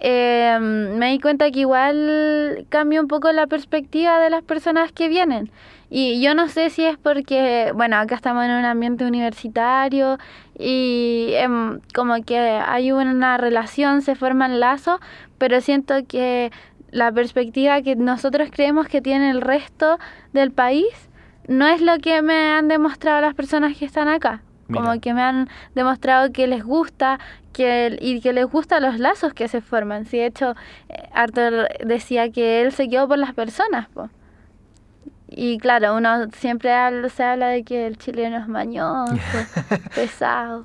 [0.00, 5.08] eh, me di cuenta que igual cambia un poco la perspectiva de las personas que
[5.08, 5.50] vienen.
[5.90, 10.18] Y yo no sé si es porque, bueno, acá estamos en un ambiente universitario
[10.58, 14.98] y em, como que hay una relación, se forman lazos,
[15.38, 16.50] pero siento que
[16.90, 19.98] la perspectiva que nosotros creemos que tiene el resto
[20.32, 20.86] del país
[21.48, 24.42] no es lo que me han demostrado las personas que están acá.
[24.68, 24.80] Mira.
[24.84, 27.18] Como que me han demostrado que les gusta
[27.52, 30.06] que y que les gustan los lazos que se forman.
[30.06, 30.54] Sí, de hecho,
[30.88, 33.88] eh, Arthur decía que él se quedó por las personas.
[33.90, 34.08] po.
[35.28, 39.14] Y claro, uno siempre habla- se habla de que el chileno es mañoso,
[39.94, 40.64] pesado.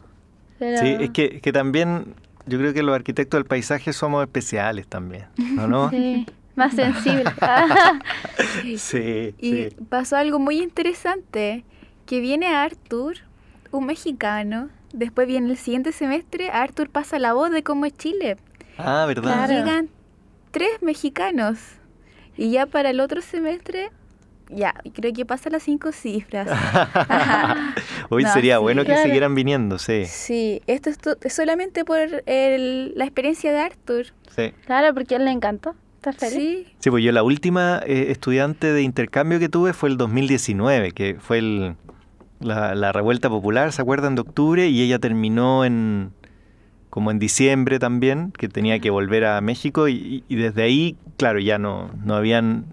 [0.60, 0.78] Pero...
[0.78, 2.14] sí es que, es que también
[2.50, 5.68] yo creo que los arquitectos del paisaje somos especiales también, ¿no?
[5.68, 5.90] no?
[5.92, 7.24] Sí, más sensible.
[8.78, 9.70] Sí, Y sí.
[9.90, 11.64] pasó algo muy interesante,
[12.06, 13.18] que viene Arthur,
[13.72, 18.38] un mexicano, después viene el siguiente semestre, Arthur pasa la voz de cómo es Chile.
[18.78, 19.34] Ah, ¿verdad?
[19.48, 19.54] Claro.
[19.54, 19.90] Llegan
[20.52, 21.60] tres mexicanos.
[22.38, 23.92] Y ya para el otro semestre,
[24.50, 26.50] ya, creo que pasa las cinco cifras.
[28.10, 29.04] Hoy No, sería sí, bueno que claro.
[29.04, 34.08] siguieran viniendo, sí, Sí, esto es, to- es solamente por el- la experiencia de Arthur.
[34.36, 34.52] sí.
[34.66, 35.76] claro, porque a él le encantó.
[35.98, 36.66] ¿Estás feliz?
[36.68, 40.94] Sí, Sí, pues yo la última eh, estudiante de intercambio que tuve fue el 2019,
[40.94, 41.76] que fue el,
[42.40, 44.16] la, la revuelta popular, ¿se acuerdan?
[44.16, 46.12] De octubre, y ella terminó en
[46.90, 51.40] como en diciembre también, que tenía que volver a México, y, y desde ahí, claro,
[51.40, 52.66] ya no, no habían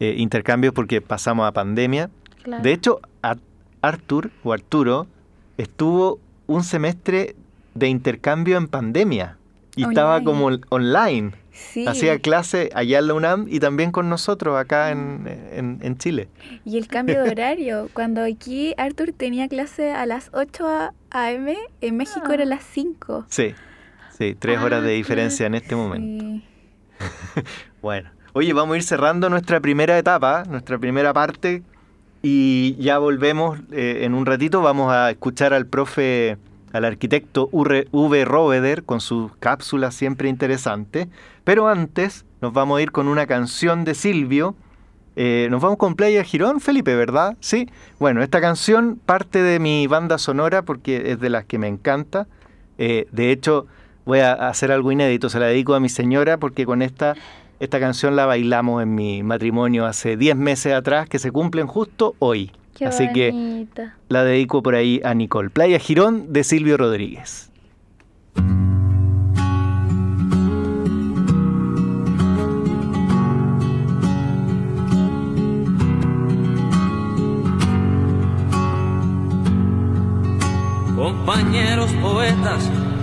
[0.00, 2.10] eh, intercambios porque pasamos a pandemia.
[2.42, 2.62] Claro.
[2.62, 3.38] De hecho, Ar-
[3.82, 5.06] Artur o Arturo
[5.58, 7.34] estuvo un semestre
[7.74, 9.36] de intercambio en pandemia
[9.74, 11.32] y estaba como online.
[11.52, 11.86] sí.
[11.86, 16.28] Hacía clase allá en la UNAM y también con nosotros acá en, en- en Chile.
[16.64, 17.88] Y el cambio de horario.
[17.92, 22.34] Cuando aquí Arthur tenía clase a las 8 a- a.m., en México Ah.
[22.34, 23.26] era las 5.
[23.28, 23.54] Sí,
[24.16, 26.24] sí, tres horas de Ah, diferencia en este momento.
[26.24, 26.44] Sí.
[27.82, 31.62] Bueno, oye, vamos a ir cerrando nuestra primera etapa, nuestra primera parte,
[32.20, 34.60] y ya volvemos eh, en un ratito.
[34.60, 36.36] Vamos a escuchar al profe,
[36.74, 38.24] al arquitecto V.
[38.26, 41.08] Roveder con sus cápsulas siempre interesantes.
[41.44, 44.54] Pero antes nos vamos a ir con una canción de Silvio.
[45.14, 47.38] Eh, nos vamos con Playa Girón, Felipe, ¿verdad?
[47.40, 47.70] Sí.
[47.98, 52.26] Bueno, esta canción parte de mi banda sonora porque es de las que me encanta.
[52.76, 53.66] Eh, de hecho,
[54.04, 57.14] voy a hacer algo inédito, se la dedico a mi señora porque con esta,
[57.60, 62.14] esta canción la bailamos en mi matrimonio hace 10 meses atrás, que se cumplen justo
[62.18, 62.52] hoy.
[62.74, 63.66] Qué Así que
[64.08, 65.48] la dedico por ahí a Nicole.
[65.48, 67.50] Playa Girón de Silvio Rodríguez.
[80.96, 82.70] Compañeros poetas,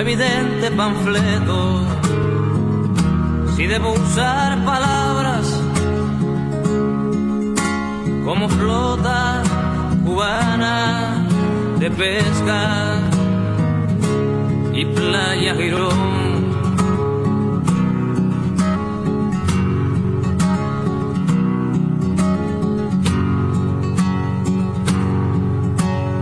[0.00, 1.84] evidente panfleto.
[3.56, 5.60] Si debo usar palabras
[8.24, 9.42] como flota
[10.04, 11.26] cubana
[11.78, 13.00] de pesca
[14.72, 16.28] y playa Girón.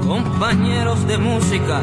[0.07, 1.83] compañeros de música,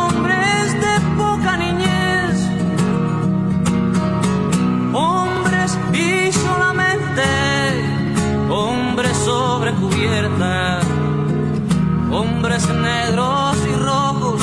[12.91, 14.41] negros y rojos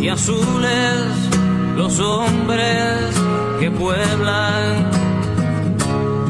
[0.00, 1.06] y azules,
[1.76, 3.14] los hombres
[3.60, 4.90] que pueblan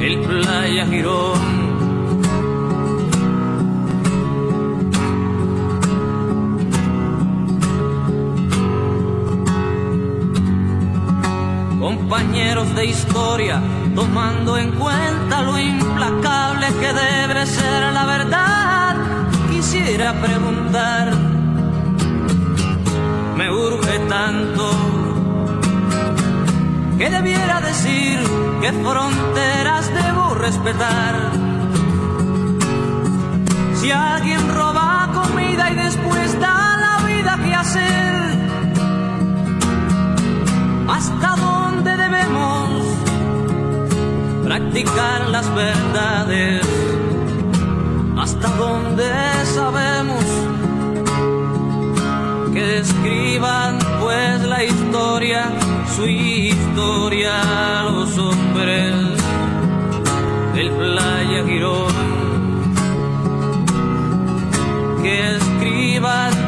[0.00, 1.62] el playa Girón.
[12.12, 13.62] compañeros de historia,
[13.94, 18.91] tomando en cuenta lo implacable que debe ser la verdad,
[19.62, 21.12] quisiera preguntar,
[23.36, 24.64] me urge tanto
[26.98, 28.18] que debiera decir
[28.60, 31.14] qué fronteras debo respetar.
[33.76, 38.14] Si alguien roba comida y después da la vida que hacer,
[40.88, 42.68] hasta dónde debemos
[44.44, 46.91] practicar las verdades,
[48.22, 49.10] hasta dónde
[49.44, 50.24] sabemos
[52.52, 55.50] que escriban pues la historia,
[55.96, 58.94] su historia, los hombres
[60.54, 61.94] del playa Girón.
[65.02, 66.41] Que escriban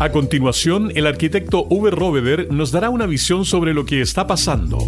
[0.00, 1.90] A continuación, el arquitecto V.
[1.90, 4.78] Roveder nos dará una visión sobre lo que está pasando.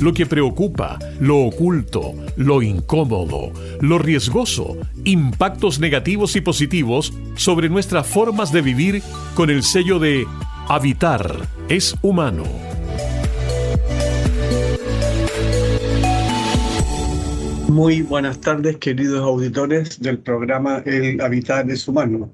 [0.00, 8.08] lo que preocupa, lo oculto, lo incómodo, lo riesgoso, impactos negativos y positivos sobre nuestras
[8.08, 9.02] formas de vivir
[9.34, 10.26] con el sello de
[10.68, 12.42] Habitar es humano.
[17.68, 22.32] Muy buenas tardes, queridos auditores del programa El Habitar es humano.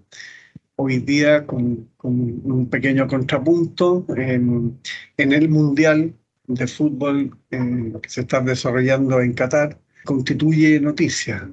[0.76, 4.80] Hoy día con, un pequeño contrapunto en
[5.16, 6.14] el Mundial
[6.46, 11.50] de fútbol eh, que se está desarrollando en Qatar constituye noticia.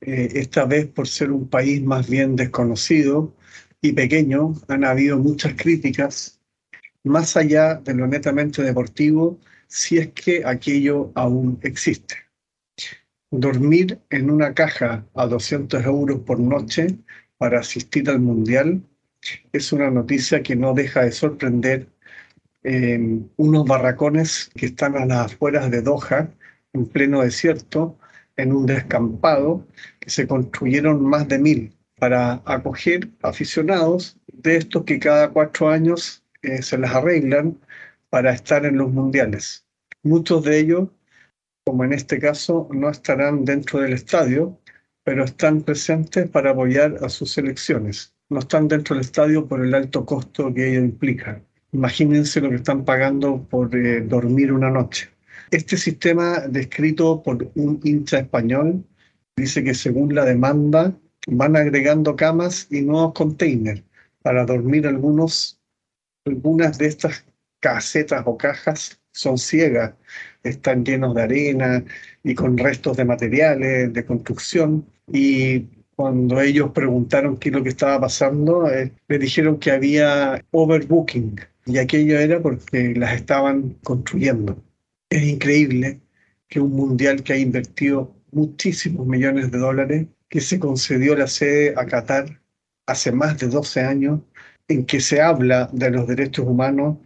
[0.00, 3.34] Eh, esta vez por ser un país más bien desconocido
[3.82, 6.40] y pequeño, han habido muchas críticas,
[7.02, 12.16] más allá de lo netamente deportivo, si es que aquello aún existe.
[13.30, 16.98] Dormir en una caja a 200 euros por noche
[17.40, 18.82] para asistir al Mundial
[19.50, 21.88] es una noticia que no deja de sorprender
[23.38, 26.28] unos barracones que están a las afueras de Doha,
[26.74, 27.96] en pleno desierto,
[28.36, 29.66] en un descampado,
[30.00, 36.22] que se construyeron más de mil para acoger aficionados de estos que cada cuatro años
[36.42, 37.58] eh, se les arreglan
[38.10, 39.64] para estar en los mundiales.
[40.02, 40.90] Muchos de ellos,
[41.64, 44.59] como en este caso, no estarán dentro del estadio,
[45.10, 48.14] pero están presentes para apoyar a sus selecciones.
[48.28, 51.42] No están dentro del estadio por el alto costo que ello implica.
[51.72, 55.10] Imagínense lo que están pagando por eh, dormir una noche.
[55.50, 58.84] Este sistema descrito por un hincha español
[59.36, 60.96] dice que según la demanda
[61.26, 63.82] van agregando camas y nuevos containers
[64.22, 65.60] para dormir algunos.
[66.24, 67.24] Algunas de estas
[67.58, 69.92] casetas o cajas son ciegas,
[70.42, 71.84] están llenos de arena
[72.22, 74.86] y con restos de materiales, de construcción.
[75.12, 80.42] Y cuando ellos preguntaron qué es lo que estaba pasando, eh, le dijeron que había
[80.50, 84.62] overbooking, y aquello era porque las estaban construyendo.
[85.10, 86.00] Es increíble
[86.48, 91.74] que un mundial que ha invertido muchísimos millones de dólares, que se concedió la sede
[91.76, 92.40] a Qatar
[92.86, 94.20] hace más de 12 años,
[94.68, 96.96] en que se habla de los derechos humanos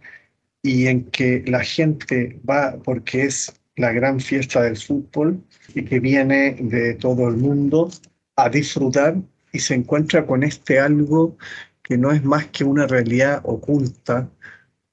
[0.61, 5.43] y en que la gente va porque es la gran fiesta del fútbol
[5.75, 7.91] y que viene de todo el mundo
[8.37, 9.17] a disfrutar
[9.51, 11.37] y se encuentra con este algo
[11.83, 14.29] que no es más que una realidad oculta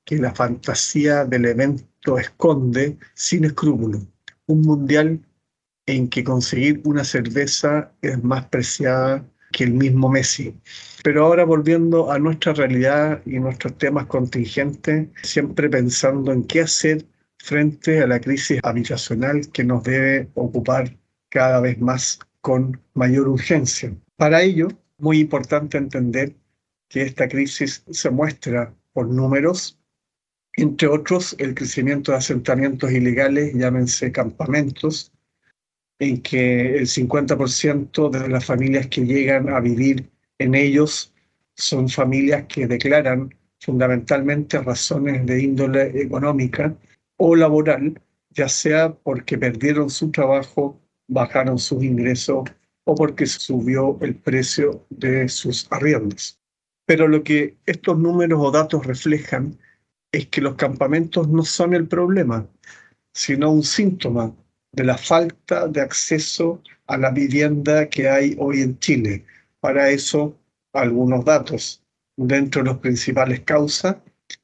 [0.05, 4.03] que la fantasía del evento esconde sin escrúpulos.
[4.47, 5.21] Un mundial
[5.87, 10.55] en que conseguir una cerveza es más preciada que el mismo Messi.
[11.05, 17.05] Pero ahora volviendo a nuestra realidad y nuestros temas contingentes, siempre pensando en qué hacer
[17.42, 20.96] frente a la crisis habitacional que nos debe ocupar
[21.28, 23.92] cada vez más con mayor urgencia.
[24.16, 26.37] Para ello, muy importante entender
[26.88, 29.76] que esta crisis se muestra por números
[30.55, 35.11] entre otros el crecimiento de asentamientos ilegales, llámense campamentos,
[35.98, 41.12] en que el 50% de las familias que llegan a vivir en ellos
[41.55, 46.76] son familias que declaran fundamentalmente razones de índole económica
[47.25, 52.51] o laboral, ya sea porque perdieron su trabajo, bajaron sus ingresos
[52.83, 56.41] o porque subió el precio de sus arriendos.
[56.85, 59.57] Pero lo que estos números o datos reflejan
[60.11, 62.49] es que los campamentos no son el problema,
[63.15, 64.35] sino un síntoma
[64.73, 69.25] de la falta de acceso a la vivienda que hay hoy en Chile.
[69.61, 70.37] Para eso,
[70.73, 71.85] algunos datos.
[72.17, 73.97] Dentro de las principales causas,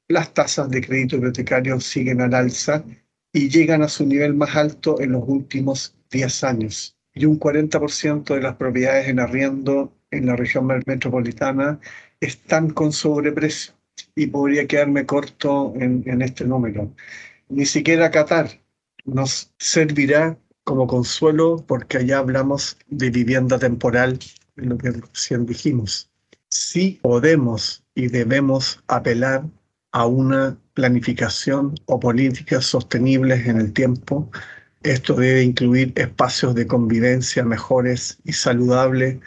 [0.08, 2.84] las tasas de crédito hipotecario siguen al alza
[3.32, 6.96] y llegan a su nivel más alto en los últimos 10 años.
[7.14, 11.80] Y un 40% de las propiedades en arriendo en la región metropolitana
[12.20, 13.74] están con sobreprecio
[14.14, 16.92] y podría quedarme corto en, este número.
[17.48, 18.60] Ni siquiera Qatar
[19.04, 24.18] nos servirá como consuelo porque allá hablamos de vivienda temporal,
[24.56, 26.10] lo que recién dijimos.
[26.48, 29.44] Sí podemos y debemos apelar
[29.92, 34.30] a una planificación o políticas sostenibles en el tiempo.
[34.82, 39.18] Esto debe incluir espacios de convivencia mejores y saludables.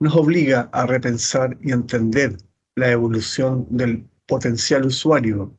[0.00, 2.36] Nos obliga a repensar y entender
[2.76, 5.56] la evolución del potencial usuario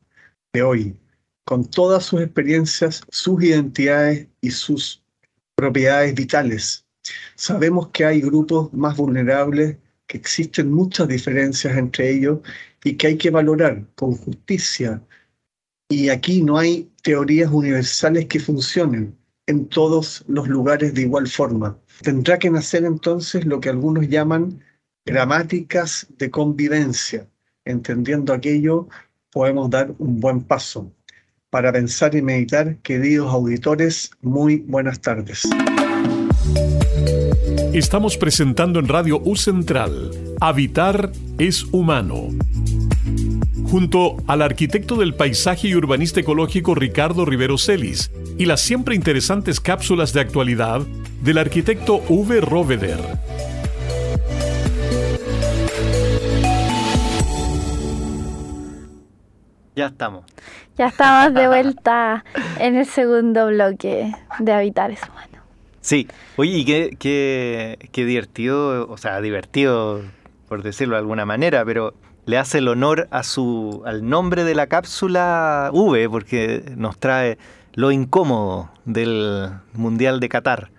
[0.52, 0.96] de hoy,
[1.44, 5.02] con todas sus experiencias, sus identidades y sus
[5.54, 6.86] propiedades vitales.
[7.34, 9.76] Sabemos que hay grupos más vulnerables,
[10.10, 12.40] que existen muchas diferencias entre ellos
[12.82, 15.00] y que hay que valorar con justicia.
[15.88, 21.78] Y aquí no hay teorías universales que funcionen en todos los lugares de igual forma.
[22.02, 24.60] Tendrá que nacer entonces lo que algunos llaman
[25.06, 27.28] gramáticas de convivencia.
[27.64, 28.88] Entendiendo aquello,
[29.30, 30.92] podemos dar un buen paso.
[31.50, 32.76] para pensar y meditar.
[32.82, 35.42] Queridos auditores, muy buenas tardes.
[37.72, 40.10] Estamos presentando en Radio U Central,
[40.40, 42.30] Habitar es Humano.
[43.62, 49.60] Junto al arquitecto del paisaje y urbanista ecológico Ricardo Rivero Celis y las siempre interesantes
[49.60, 50.80] cápsulas de actualidad
[51.22, 52.40] del arquitecto V.
[52.40, 52.98] Roveder.
[59.76, 60.24] Ya estamos.
[60.76, 62.24] Ya estamos de vuelta
[62.58, 65.29] en el segundo bloque de Habitar es Humano.
[65.80, 70.02] Sí, oye, y qué, qué, qué divertido, o sea, divertido
[70.48, 71.94] por decirlo de alguna manera, pero
[72.26, 77.38] le hace el honor a su, al nombre de la cápsula V, porque nos trae
[77.74, 80.70] lo incómodo del Mundial de Qatar,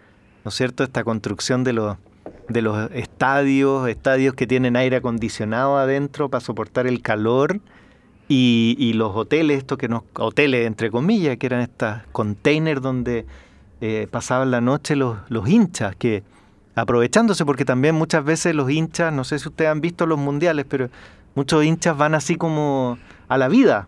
[0.44, 0.84] ¿no es cierto?
[0.84, 1.98] Esta construcción de los,
[2.50, 7.60] de los estadios, estadios que tienen aire acondicionado adentro para soportar el calor.
[8.28, 13.26] Y, y los hoteles, estos que nos, hoteles entre comillas, que eran estos containers donde
[13.82, 16.24] eh, pasaban la noche los, los hinchas, que
[16.76, 20.66] aprovechándose, porque también muchas veces los hinchas, no sé si ustedes han visto los mundiales,
[20.70, 20.90] pero
[21.36, 23.88] muchos hinchas van así como a la vida.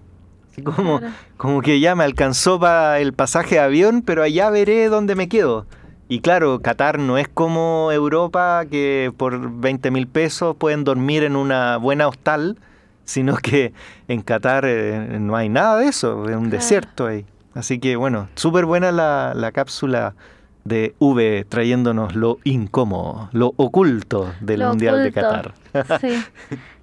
[0.51, 1.13] Así como, Claro.
[1.37, 5.27] como que ya me alcanzó para el pasaje de avión, pero allá veré dónde me
[5.29, 5.65] quedo.
[6.09, 11.35] Y claro, Qatar no es como Europa, que por 20 mil pesos pueden dormir en
[11.35, 12.57] una buena hostal,
[13.05, 13.73] sino que
[14.07, 16.49] en Qatar eh, no hay nada de eso, es un Claro.
[16.49, 17.25] desierto ahí.
[17.55, 20.15] Así que bueno, súper buena la, la cápsula
[20.63, 25.11] de V trayéndonos lo incómodo, lo oculto del Lo Mundial de.
[25.11, 25.53] Qatar.
[26.01, 26.23] Sí.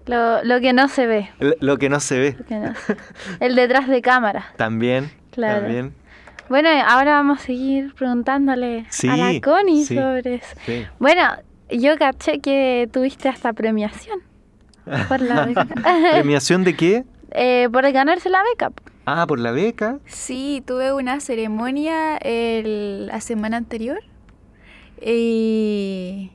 [0.06, 1.30] Lo, lo que no se ve.
[1.38, 2.72] Lo- Lo que no se ve lo que no
[3.40, 4.46] El detrás de cámara.
[4.56, 5.10] también.
[5.30, 5.60] Claro.
[5.62, 5.94] También.
[6.48, 9.94] Bueno, ahora vamos a seguir preguntándole Sí, a la Connie sí.
[9.94, 10.56] sobre eso.
[10.66, 10.84] Sí.
[10.98, 11.22] Bueno,
[11.70, 14.18] yo caché que tuviste hasta premiación
[15.08, 15.66] por la beca.
[16.12, 17.04] ¿Premiación de qué?
[17.30, 18.72] Eh, por ganarse la beca.
[19.12, 19.98] Ah, por la beca.
[20.06, 23.98] Sí, tuve una ceremonia la semana anterior
[25.04, 26.30] y,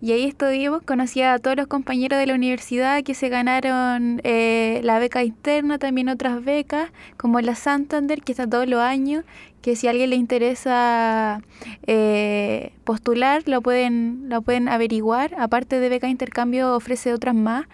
[0.00, 4.80] y ahí estuvimos, conocí a todos los compañeros de la universidad que se ganaron eh,
[4.84, 9.24] la beca interna, también otras becas, como la Santander, que está todos los años,
[9.60, 11.42] que si a alguien le interesa
[11.88, 15.34] eh, postular, lo pueden, lo pueden averiguar.
[15.36, 17.66] Aparte de beca intercambio, ofrece otras más,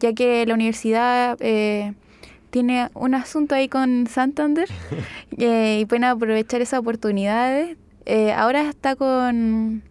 [0.00, 1.36] ya que la universidad...
[1.40, 1.92] eh,
[2.54, 4.68] tiene un asunto ahí con Santander
[5.38, 7.76] eh, y pueden aprovechar esas oportunidades.
[8.06, 9.82] Eh, ahora está con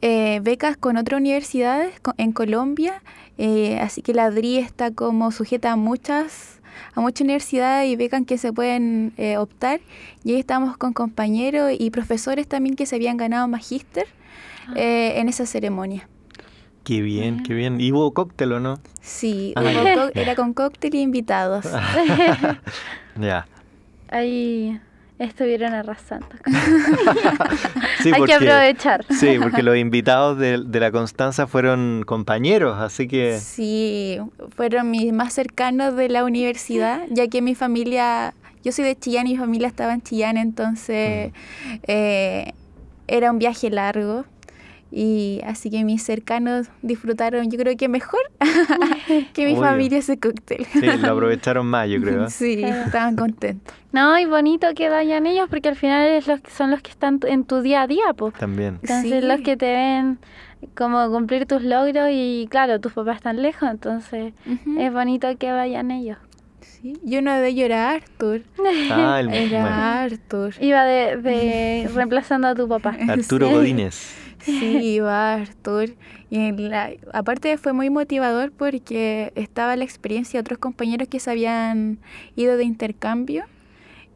[0.00, 3.02] eh, becas con otras universidades en Colombia,
[3.36, 6.62] eh, así que la DRI está como sujeta a muchas
[6.94, 9.80] a muchas universidades y becas que se pueden eh, optar.
[10.24, 14.06] Y ahí estamos con compañeros y profesores también que se habían ganado magíster
[14.76, 16.08] eh, en esa ceremonia.
[16.84, 17.80] Qué bien, qué bien.
[17.80, 18.78] ¿Y hubo cóctel o no?
[19.00, 21.66] Sí, Ah, hubo era con cóctel y invitados.
[23.20, 23.46] Ya.
[24.08, 24.80] Ahí
[25.18, 26.26] estuvieron arrasando.
[28.02, 29.04] Sí, Hay porque- que aprovechar.
[29.08, 34.18] Sí, porque los invitados de, de la Constanza fueron compañeros, así que Sí,
[34.56, 39.26] fueron mis más cercanos de la universidad, ya que mi familia, yo soy de Chillán
[39.26, 41.32] y mi familia estaba en Chillán, entonces
[41.84, 42.52] eh,
[43.06, 44.26] era un viaje largo.
[44.96, 48.20] Y así que mis cercanos disfrutaron, yo creo que mejor
[49.32, 49.62] que mi Obvio.
[49.62, 50.64] familia ese cóctel.
[50.72, 52.30] sí, lo aprovecharon más, yo creo.
[52.30, 52.82] Sí, Claro.
[52.86, 53.74] estaban contentos.
[53.90, 56.90] No, y bonito que vayan ellos porque al final es los que son los que
[56.92, 58.34] están en tu día a día, pues.
[58.34, 58.78] También.
[58.82, 59.26] Entonces Sí.
[59.26, 60.18] los que te ven
[60.76, 64.32] como cumplir tus logros y claro, tus papás están lejos, entonces
[64.78, 66.18] es bonito que vayan ellos.
[66.60, 68.42] Sí, Y uno de ellos era Arthur.
[68.92, 70.54] Ah, el, Era bueno, Arthur.
[70.60, 72.96] Iba de, de reemplazando a tu papá.
[73.08, 73.52] Arturo Sí.
[73.54, 74.16] Godínez.
[74.44, 75.90] Sí, iba Arthur.
[76.30, 81.18] Y en la- aparte fue muy motivador porque estaba la experiencia de otros compañeros que
[81.20, 81.98] se habían
[82.36, 83.44] ido de intercambio.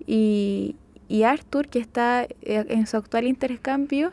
[0.06, 0.76] Y,
[1.08, 4.12] y Arthur, que está eh, en su actual intercambio,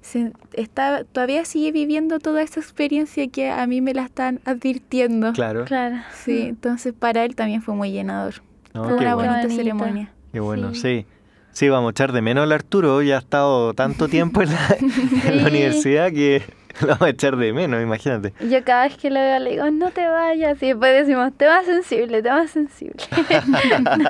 [0.00, 5.32] se, está, todavía sigue viviendo toda esa experiencia que a mí me la están advirtiendo.
[5.32, 5.64] Claro.
[5.64, 5.96] Claro.
[6.12, 8.34] Sí, entonces para él también fue muy llenador.
[8.74, 10.10] No, fue una bonita ceremonia.
[10.32, 10.80] Qué bueno, Sí.
[10.80, 11.06] sí.
[11.54, 13.00] Sí, vamos a echar de menos al Arturo.
[13.00, 14.76] Ya ha estado tanto tiempo en la,
[15.26, 15.48] en la Sí.
[15.50, 16.42] universidad que
[16.80, 18.34] lo vamos a echar de menos, imagínate.
[18.50, 20.60] Yo cada vez que lo veo le digo, no te vayas.
[20.62, 22.96] Y después decimos, tema sensible, tema sensible.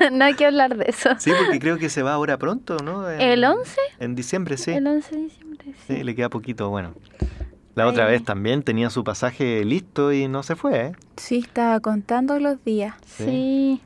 [0.01, 1.11] no, no hay que hablar de eso.
[1.19, 3.09] Sí, porque creo que se va ahora pronto, ¿no?
[3.11, 3.79] En- ¿El 11?
[4.01, 4.73] En diciembre, sí.
[4.73, 5.95] El 11 de diciembre, sí.
[5.97, 6.95] Sí, le queda poquito, bueno.
[7.75, 10.93] La otra vez también tenía su pasaje listo y no se fue, ¿eh?
[11.17, 12.95] Sí, estaba contando los días.
[13.05, 13.81] Sí,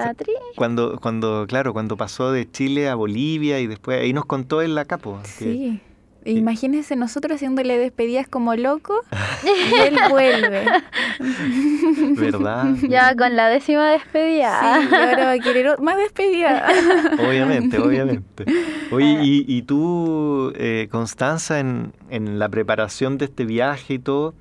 [0.00, 0.40] está triste.
[0.56, 4.74] Cuando, cuando, claro, cuando pasó de Chile a Bolivia y después ahí nos contó en
[4.74, 5.18] la capo.
[5.38, 5.80] Que, Sí.
[6.24, 8.94] Imagínense nosotros haciéndole despedidas como loco
[9.44, 10.64] y él vuelve.
[12.16, 12.74] ¿Verdad?
[12.88, 14.80] Ya con la décima despedida.
[14.82, 16.68] Sí, y ahora va a querer más despedida.
[17.18, 18.44] Obviamente, obviamente.
[18.92, 24.34] Oye, y, y tú, eh, Constanza, en, en la preparación de este viaje y todo,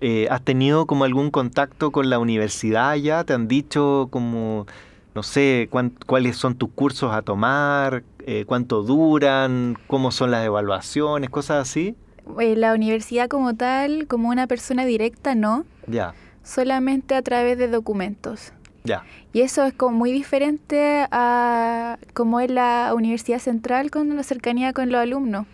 [0.00, 3.22] eh, ¿has tenido como algún contacto con la universidad ya?
[3.24, 4.66] ¿Te han dicho como,
[5.14, 10.44] no sé, cuán- cuáles son tus cursos a tomar, eh, cuánto duran, cómo son las
[10.44, 11.94] evaluaciones, cosas así?
[12.38, 15.64] Eh, La universidad como tal, como una persona directa, no.
[15.86, 18.52] Ya, Solamente a través de documentos.
[18.84, 19.04] ya.
[19.32, 24.72] Y eso es como muy diferente a como es la Universidad Central con la cercanía
[24.72, 25.46] con los alumnos.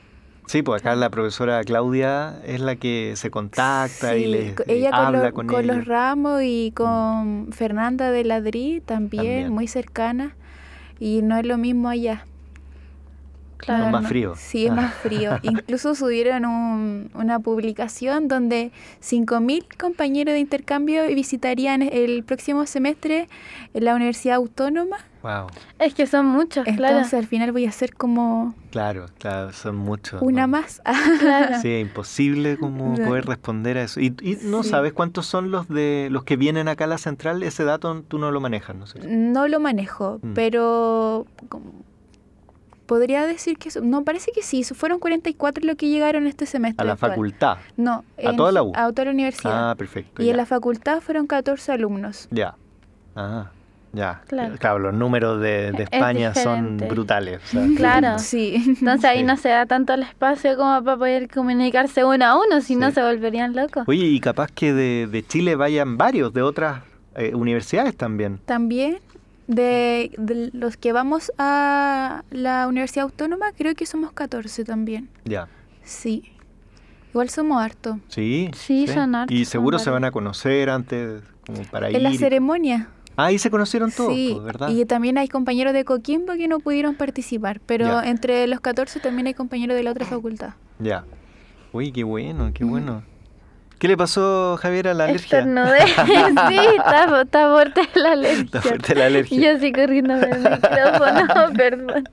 [0.46, 4.90] Sí, pues acá la profesora Claudia es la que se contacta y Sí, eh, ella
[4.90, 5.76] con, habla los- con, con ellos.
[5.78, 9.52] los ramos y con Fernanda de Ladrí también, También.
[9.52, 10.36] muy cercana.
[11.00, 12.24] Y no es lo mismo allá.
[13.56, 13.86] Claro.
[13.86, 14.34] Es más frío.
[14.36, 15.38] Sí, es más frío.
[15.42, 18.70] Incluso subieron un- una publicación donde
[19.02, 23.28] 5.000 compañeros de intercambio visitarían el próximo semestre
[23.72, 24.98] la Universidad Autónoma.
[25.22, 25.48] Wow,
[25.80, 26.96] Es que son muchos, claro.
[26.98, 30.22] Entonces al final voy a ser como claro, claro, son muchos.
[30.22, 30.48] una ¿no?
[30.58, 30.80] más.
[31.20, 31.56] Claro.
[31.60, 33.10] Sí, es imposible como Claro.
[33.10, 33.98] poder responder a eso.
[33.98, 34.68] ¿Y, y no Sí.
[34.68, 37.42] sabes cuántos son los de los que vienen acá a la central?
[37.42, 39.08] Ese dato tú no lo manejas, ¿no es cierto?
[39.10, 40.34] No lo manejo, Mm.
[40.34, 41.72] pero como-
[42.86, 43.68] podría decir que...
[43.82, 46.82] No, parece que sí, fueron 44 los que llegaron este semestre.
[46.82, 47.10] A la actual.
[47.12, 47.58] facultad.
[47.76, 48.72] No, ¿A toda la U?
[48.74, 49.70] A toda la universidad.
[49.70, 50.22] Ah, perfecto.
[50.22, 50.30] y ya.
[50.32, 52.28] en la facultad fueron 14 alumnos.
[52.30, 52.54] Ya.
[53.14, 53.50] Ah,
[53.92, 54.22] ya.
[54.26, 54.78] Claro.
[54.78, 56.86] los números de, de Es España son diferente.
[56.88, 57.40] brutales.
[57.44, 58.18] o sea, Claro.
[58.18, 58.54] Sí.
[58.78, 59.24] Entonces ahí Sí.
[59.24, 62.88] no se da tanto el espacio como para poder comunicarse uno a uno, si no
[62.88, 62.94] Sí.
[62.96, 63.84] se volverían locos.
[63.86, 66.82] Oye, y capaz que de, de Chile vayan varios, de otras
[67.14, 68.38] eh, universidades también.
[68.44, 68.98] También
[69.46, 75.08] de, de los que vamos a la Universidad Autónoma, creo que somos 14 también.
[75.24, 75.48] Ya.
[75.82, 76.32] Sí.
[77.10, 77.98] Igual somos harto.
[78.08, 78.50] Sí.
[78.54, 81.96] Sí, son hartos, Y seguro se van a conocer antes, como para ir.
[81.96, 82.88] En la ceremonia.
[83.18, 84.68] Ah, ahí se conocieron todos, sí, pues, ¿verdad?
[84.68, 88.10] y también hay compañeros de Coquimbo que no pudieron participar, pero Ya.
[88.10, 90.50] entre los 14 también hay compañeros de la otra facultad.
[90.78, 91.04] Ya.
[91.72, 93.02] Uy, qué bueno, qué bueno.
[93.78, 95.38] ¿Qué le pasó, Javier, a la alergia?
[95.38, 95.86] Estornudé.
[96.48, 98.42] sí, está, está fuerte la alergia.
[98.44, 99.38] Está fuerte la alergia.
[99.40, 102.04] yo así corriendo el micrófono, perdón.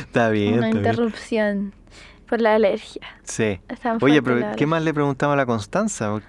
[0.00, 0.86] Está bien, Una está bien.
[0.90, 1.74] interrupción
[2.28, 3.02] por la alergia.
[3.22, 3.60] Sí.
[4.00, 4.66] Oye, pero ¿qué alergia.
[4.66, 6.20] más le preguntamos a la Constanza?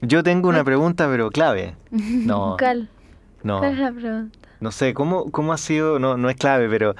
[0.00, 1.76] Yo tengo una pregunta, pero clave.
[1.90, 2.88] No, ¿Cuál?
[3.44, 4.38] no, ¿Cuál es la pregunta?
[4.58, 5.98] no sé, ¿cómo, cómo ha sido?
[6.00, 6.94] No, no es clave, pero...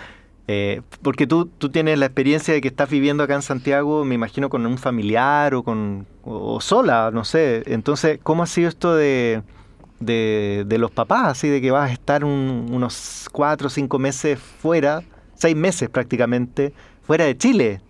[0.48, 4.14] eh, porque tú, tú tienes la experiencia de que estás viviendo acá en Santiago, me
[4.14, 7.62] imagino con un familiar o con o, o sola, no sé.
[7.66, 9.42] Entonces, ¿cómo ha sido esto de,
[10.00, 11.28] de, de los papás?
[11.28, 15.02] Así de que vas a estar un- unos cuatro o cinco meses fuera,
[15.34, 16.72] seis meses prácticamente,
[17.02, 17.80] fuera de Chile.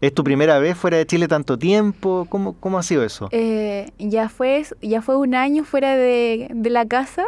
[0.00, 2.26] ¿Es tu primera vez fuera de Chile tanto tiempo?
[2.30, 3.28] ¿Cómo, cómo ha sido eso?
[3.32, 7.24] Eh, ya, fue, ya fue un año fuera de, de la casa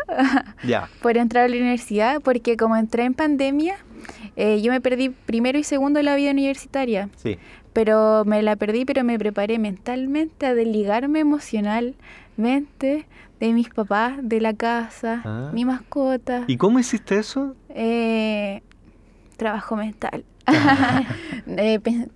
[0.65, 3.77] Ya, por entrar a la universidad, porque como entré en pandemia,
[4.37, 7.09] eh, yo me perdí primero y segundo de la vida universitaria.
[7.17, 7.37] sí.
[7.73, 13.07] pero me la perdí, pero me preparé mentalmente a desligarme emocionalmente
[13.41, 15.51] de mis papás, de la casa, Ah.
[15.53, 17.55] mi mascota, ¿Y cómo hiciste eso?
[17.71, 18.63] eh,
[19.37, 20.25] trabajo mental.
[21.57, 22.11] Eh, pen-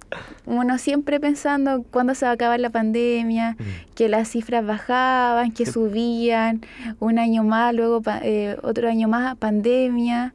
[0.46, 3.56] uno siempre pensando cuándo se va a acabar la pandemia,
[3.96, 6.60] que las cifras bajaban, que subían,
[7.00, 10.32] un año más, luego eh, otro año más, pandemia.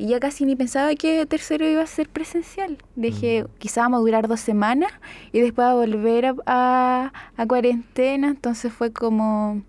[0.00, 2.78] Y ya casi ni pensaba que tercero iba a ser presencial.
[2.96, 4.90] Dije, quizá vamos a durar dos semanas
[5.30, 8.28] y después a volver a, a- a cuarentena.
[8.28, 9.62] Entonces fue como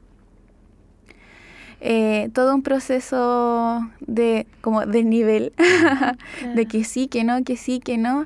[1.81, 5.51] eh, todo un proceso de como de nivel,
[6.55, 8.25] de que sí, que no, que sí, que no.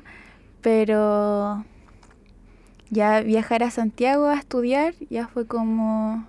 [0.60, 1.64] Pero
[2.90, 6.24] ya viajar a Santiago a estudiar ya fue como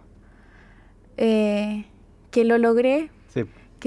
[1.17, 1.85] eh,
[2.31, 3.09] que lo logré.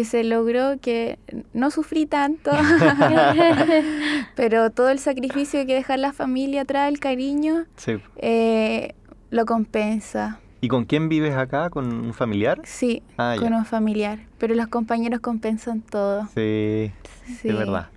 [0.01, 1.19] Que se logró, que
[1.53, 2.51] no sufrí tanto,
[4.35, 7.99] pero todo el sacrificio que dejar la familia atrás, el cariño, sí.
[8.17, 8.95] eh,
[9.31, 10.41] lo compensa.
[10.63, 11.69] ¿Y con quién vives acá?
[11.69, 12.61] ¿Con un familiar?
[12.65, 13.43] Sí, Ah, ya.
[13.43, 16.27] con un familiar, pero los compañeros compensan todo.
[16.35, 16.93] Sí,
[17.41, 17.49] Sí.
[17.49, 17.89] de verdad.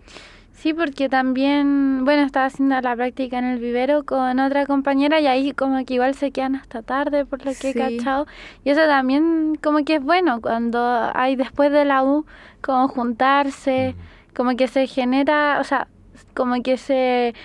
[0.64, 5.28] Sí, porque también, bueno, estaba haciendo la práctica en el vivero con otra compañera y
[5.28, 8.28] ahí como que igual se quedan hasta tarde por lo que he cachado.
[8.64, 12.26] Y eso también como que es bueno cuando hay después de la U
[12.62, 13.94] como juntarse,
[14.34, 15.90] como que se genera, o sea,
[16.34, 17.36] como que se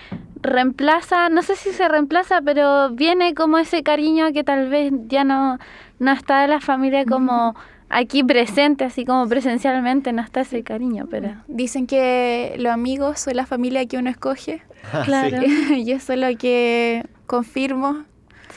[0.41, 5.25] reemplaza, no sé si se reemplaza, pero viene como ese cariño que tal vez ya
[5.25, 5.59] no,
[5.99, 7.57] no está de la familia como
[7.91, 13.37] aquí presente, así como presencialmente, no está ese cariño, pero Dicen que los amigos son
[13.37, 14.63] la familia que uno escoge.
[14.93, 15.43] Ah, claro.
[15.77, 18.05] y eso es lo que confirmo.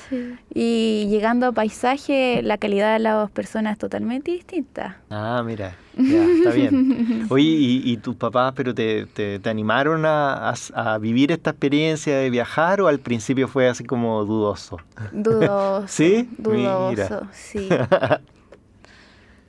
[0.09, 0.33] Sí.
[0.53, 4.97] Y llegando a paisaje, la calidad de las personas es totalmente distinta.
[5.09, 7.25] Ah, mira, ya, está bien.
[7.29, 10.55] Oye, ¿y, y tus papás, pero te, te, te animaron a, a-
[10.93, 14.77] a vivir esta experiencia de viajar o al principio fue así como dudoso?
[15.11, 15.83] Dudoso.
[15.87, 16.29] ¿Sí?
[16.37, 17.29] Dudoso, Mira.
[17.33, 17.67] sí.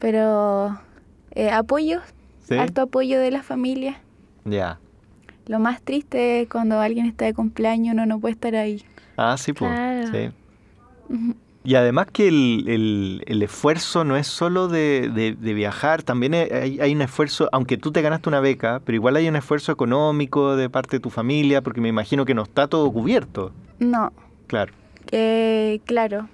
[0.03, 0.77] Pero
[1.31, 2.01] eh, apoyo,
[2.49, 2.57] ¿Sí?
[2.59, 4.01] harto apoyo de la familia.
[4.45, 4.81] Ya.
[5.47, 8.83] Lo más triste es cuando alguien está de cumpleaños, uno no puede estar ahí.
[9.17, 9.71] Ah, sí, pues.
[9.71, 10.11] Claro.
[10.11, 10.31] Sí.
[11.63, 16.35] Y además que el, el- el esfuerzo no es solo de, de- de viajar, también
[16.35, 19.71] hay, hay un esfuerzo, aunque tú te ganaste una beca, pero igual hay un esfuerzo
[19.71, 23.53] económico de parte de tu familia, porque me imagino que no está todo cubierto.
[23.79, 24.13] No,
[24.49, 24.73] Claro.
[25.13, 26.29] Eh, claro.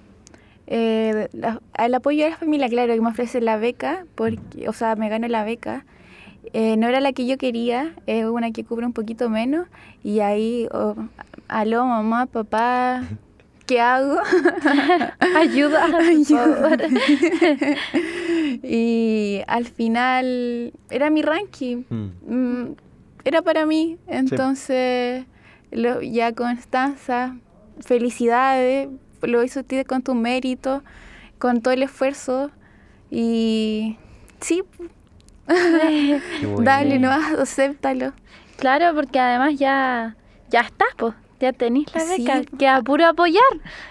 [0.70, 4.72] Eh, la- el apoyo de la familia, claro, que me ofrece la beca, porque, o
[4.74, 5.86] sea, me gano la beca.
[6.52, 9.66] Eh, no era la que yo quería, es una que cubre un poquito menos.
[10.04, 10.94] Y ahí, oh,
[11.48, 13.02] aló, mamá, papá,
[13.66, 14.18] ¿qué hago?
[15.36, 15.86] ayuda,
[16.26, 16.78] favor.
[18.62, 21.84] y al final era mi ranking.
[21.88, 22.10] Mm.
[22.26, 22.74] Mm,
[23.24, 23.96] era para mí.
[24.06, 25.24] Entonces,
[25.70, 27.36] lo- ya Constanza,
[27.80, 28.88] felicidades,
[29.22, 30.82] lo hizo usted con tu mérito,
[31.38, 32.50] con todo el esfuerzo.
[33.10, 33.96] Y
[34.40, 34.62] sí,
[36.42, 36.62] bueno.
[36.62, 38.12] dale, no, acéptalo.
[38.58, 40.16] Claro, porque además ya,
[40.50, 42.56] ya estás, pues, ya tenéis la Sí, beca, po.
[42.58, 43.42] queda puro apoyar.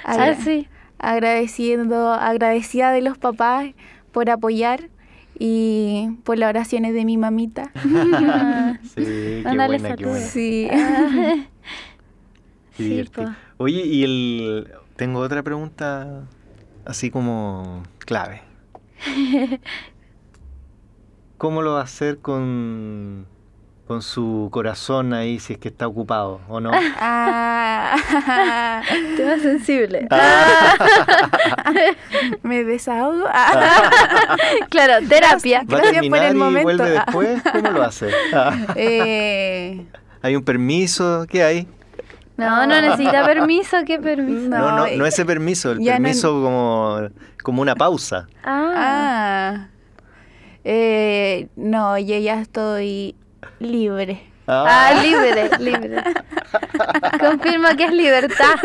[0.03, 0.67] Agra- Así.
[0.99, 3.67] Agradeciendo, agradecida de los papás
[4.11, 4.89] por apoyar
[5.39, 7.71] y por las oraciones de mi mamita.
[8.95, 10.01] Sí, qué buena, qué saludos.
[10.03, 10.27] buena.
[10.27, 10.67] Sí.
[12.77, 13.23] Qué Sí.
[13.57, 14.67] Oye, y el
[14.97, 16.23] tengo otra pregunta
[16.85, 18.41] así como clave.
[21.37, 23.27] ¿Cómo lo va a hacer con,
[23.87, 26.71] con su corazón ahí si es que está ocupado o no?
[26.99, 28.81] Ah,
[29.17, 30.07] Tema sensible.
[32.41, 33.25] me desahogo.
[34.69, 35.63] claro, terapia.
[35.71, 36.63] ¿Va a gracias por terminar el y momento.
[36.63, 37.03] vuelve Ah.
[37.05, 37.41] después?
[37.51, 38.09] ¿Cómo lo hace?
[38.33, 39.85] Ah, Eh,
[40.23, 41.25] ¿Hay un permiso?
[41.29, 41.67] ¿Qué hay?
[42.37, 44.49] No, no necesita permiso, ¿qué permiso?
[44.49, 46.99] No, no, No, ese permiso, el ya no- permiso como,
[47.43, 48.27] como una pausa.
[48.43, 49.67] Ah, ah,
[50.63, 53.15] eh, no, yo ya estoy
[53.59, 54.21] libre.
[54.47, 56.03] Ah, libre, libre.
[57.19, 58.55] Confirmo que es libertad.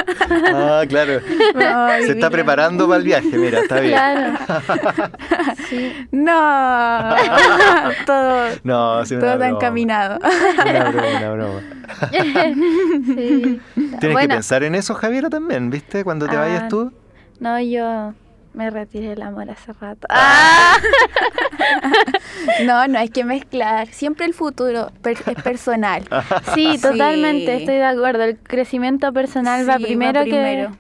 [0.54, 1.20] Ah, claro.
[1.56, 3.94] Ay, Se está preparando para el viaje, mira, está bien.
[3.94, 4.38] Claro.
[5.68, 6.06] Sí.
[6.10, 6.30] No,
[8.06, 9.46] todo, No, sí, todo está broma.
[9.48, 10.18] encaminado.
[10.18, 11.60] Una broma, una broma.
[13.06, 13.60] sí.
[14.00, 16.04] Tienes que pensar en eso, Javiera, también, ¿viste?
[16.04, 16.92] Cuando te Ah, vayas tú.
[17.40, 18.12] No, yo
[18.54, 20.06] me retiré del amor hace rato.
[20.10, 20.76] Ah,
[22.64, 23.88] No, no hay que mezclar.
[23.88, 26.02] Siempre el futuro per- es personal.
[26.54, 26.80] sí, Sí.
[26.82, 28.24] totalmente, estoy de acuerdo.
[28.24, 30.70] El crecimiento personal va Sí, va primero, primero.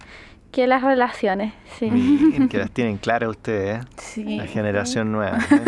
[0.50, 1.54] Que, que las relaciones.
[1.78, 1.90] Sí.
[1.90, 3.88] Miren, que las tienen claras ustedes, ¿eh?
[3.96, 4.36] Sí.
[4.36, 5.38] La generación nueva.
[5.50, 5.64] ¿eh?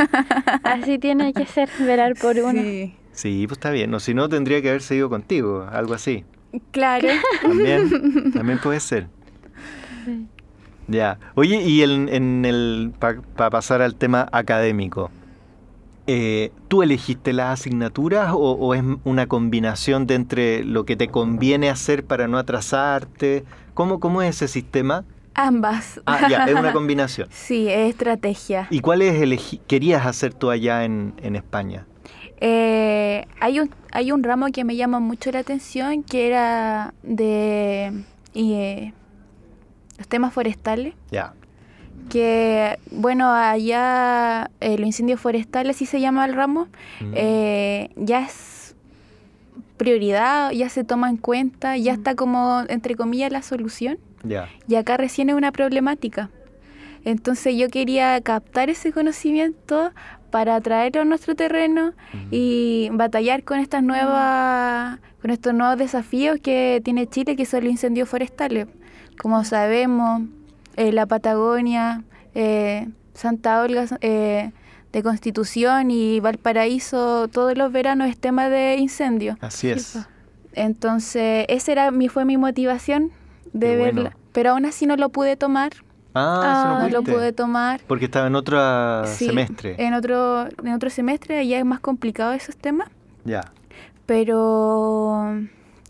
[0.65, 2.61] Así tiene que ser, velar por uno.
[2.61, 2.95] Sí.
[3.13, 3.91] Sí, pues está bien.
[3.91, 6.25] No, si no, tendría que haber seguido contigo, algo así.
[6.73, 7.09] Claro.
[7.43, 9.07] También, también puede ser.
[10.89, 11.19] Ya.
[11.35, 15.11] Oye, y el- en el para pasar al tema académico,
[16.07, 21.09] eh, ¿tú elegiste las asignaturas o, o es una combinación de entre lo que te
[21.09, 23.45] conviene hacer para no atrasarte?
[23.73, 25.05] ¿Cómo, cómo es ese sistema?
[25.35, 26.01] Ambas.
[26.07, 27.29] Ah, ya, es una combinación.
[27.31, 28.69] Sí, es estrategia.
[28.71, 31.87] ¿Y cuáles querías hacer tú allá en, en España?
[32.41, 38.05] Eh, hay, un, hay un ramo que me llama mucho la atención que era de
[38.35, 38.93] eh,
[39.99, 40.95] los temas forestales.
[41.11, 41.33] Ya.
[42.11, 46.69] Que, bueno, allá eh, los incendios forestales, sí se llama el ramo,
[47.01, 47.13] Mm.
[47.15, 48.75] eh, ya es
[49.77, 53.99] prioridad, ya se toma en cuenta, ya está como, entre comillas, la solución.
[54.23, 54.49] Ya.
[54.69, 56.31] Y acá recién es una problemática.
[57.05, 59.93] Entonces yo quería captar ese conocimiento
[60.31, 61.93] para traerlo a nuestro terreno
[62.31, 67.71] y batallar con estas nuevas, con estos nuevos desafíos que tiene Chile, que son los
[67.73, 68.67] incendios forestales.
[69.19, 70.23] Como sabemos,
[70.77, 72.03] eh, la Patagonia,
[72.35, 74.51] eh, Santa Olga eh,
[74.93, 79.37] de Constitución y Valparaíso, todos los veranos es tema de incendio.
[79.41, 79.99] Así es.
[80.53, 83.11] Entonces, esa era mi, fue mi motivación
[83.53, 84.01] de Qué verla.
[84.03, 84.17] bueno.
[84.33, 85.73] Pero aún así no lo pude tomar.
[86.17, 87.81] Ah, Ah, no lo pude tomar.
[87.89, 89.75] Porque estaba en otro Sí, semestre.
[89.79, 92.89] En otro, en otro semestre ya es más complicado esos temas.
[93.25, 93.41] Ya.
[94.07, 95.41] Pero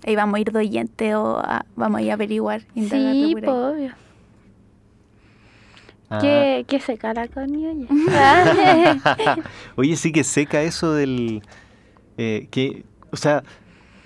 [0.05, 2.63] ahí vamos a ir de oyente o a- vamos a ir a averiguar.
[2.75, 3.93] Sí, por obvio.
[6.11, 6.19] Ah.
[6.21, 7.89] ¿Qué, ¿Qué, seca la Connie?
[9.77, 11.43] Oye, sí que seca eso del...
[12.19, 13.43] Eh, que, o sea,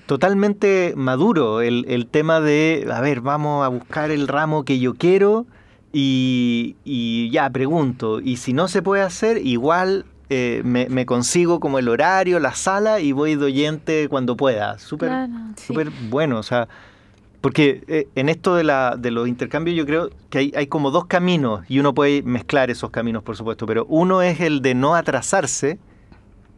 [0.07, 4.95] totalmente maduro el, el, tema de, a ver, vamos a buscar el ramo que yo
[4.95, 5.45] quiero
[5.93, 8.21] y, y ya pregunto.
[8.21, 13.01] Y si no se puede hacer, igual eh, me, consigo como el horario, la sala
[13.01, 14.79] y voy de oyente cuando pueda.
[15.57, 16.69] Súper bueno, o sea,
[17.41, 20.91] porque eh, en esto de, la, de los intercambios yo creo que hay, hay, como
[20.91, 24.75] dos caminos y uno puede mezclar esos caminos, por supuesto, pero uno es el de
[24.75, 25.79] no atrasarse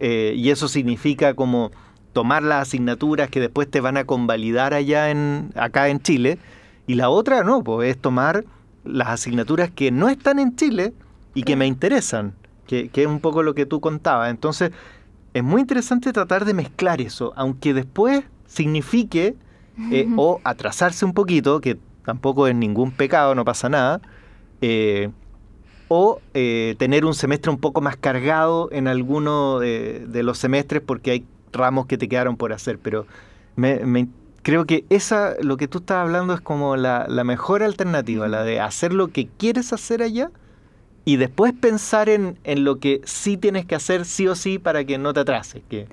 [0.01, 1.71] eh, y eso significa como
[2.13, 6.39] tomar las asignaturas que después te van a convalidar allá en, acá en Chile
[6.87, 8.45] y la otra no, pues es tomar
[8.83, 10.93] las asignaturas que no están en Chile
[11.35, 12.35] y que me interesan
[12.71, 14.31] que, es un poco lo que tú contabas.
[14.31, 14.71] Entonces,
[15.35, 19.35] es muy interesante tratar de mezclar eso, aunque después signifique
[19.91, 24.01] eh, o atrasarse un poquito, que tampoco es ningún pecado, no pasa nada,
[24.61, 25.11] eh,
[25.89, 31.11] o eh, tener un semestre un poco más cargado en alguno de, los semestres porque
[31.11, 33.07] hay ramos que te quedaron por hacer, pero
[34.43, 38.45] creo que esa, lo que tú estás hablando es como la, la mejor alternativa, la
[38.45, 40.31] de hacer lo que quieres hacer allá
[41.05, 44.85] y después pensar en, en, lo que sí tienes que hacer sí o sí para
[44.85, 45.63] que no te atrases.
[45.69, 45.87] Que...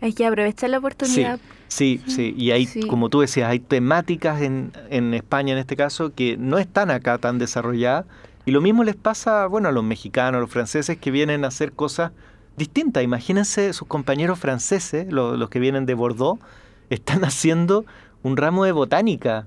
[0.00, 1.38] Hay que aprovechar la oportunidad.
[1.68, 6.14] Sí, sí, y hay, como tú decías, hay temáticas en, en España en este caso
[6.14, 8.06] que no están acá tan desarrolladas
[8.46, 11.48] y lo mismo les pasa, bueno, a los mexicanos, a los franceses que vienen a
[11.48, 12.12] hacer cosas
[12.56, 13.02] distintas.
[13.02, 16.40] Imagínense sus compañeros franceses, los, los que vienen de Bordeaux,
[16.90, 17.84] están haciendo
[18.22, 19.46] un ramo de botánica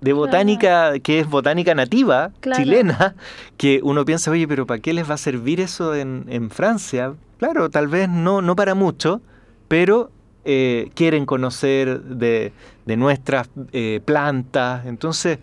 [0.00, 3.14] de botánica, que es botánica nativa, chilena,
[3.56, 7.14] que uno piensa, oye, pero ¿para qué les va a servir eso en, en Francia?
[7.38, 9.20] Claro, tal vez no, no para mucho,
[9.68, 10.10] pero
[10.44, 12.52] eh, quieren conocer de,
[12.86, 14.86] de nuestras eh, plantas.
[14.86, 15.38] Entonces,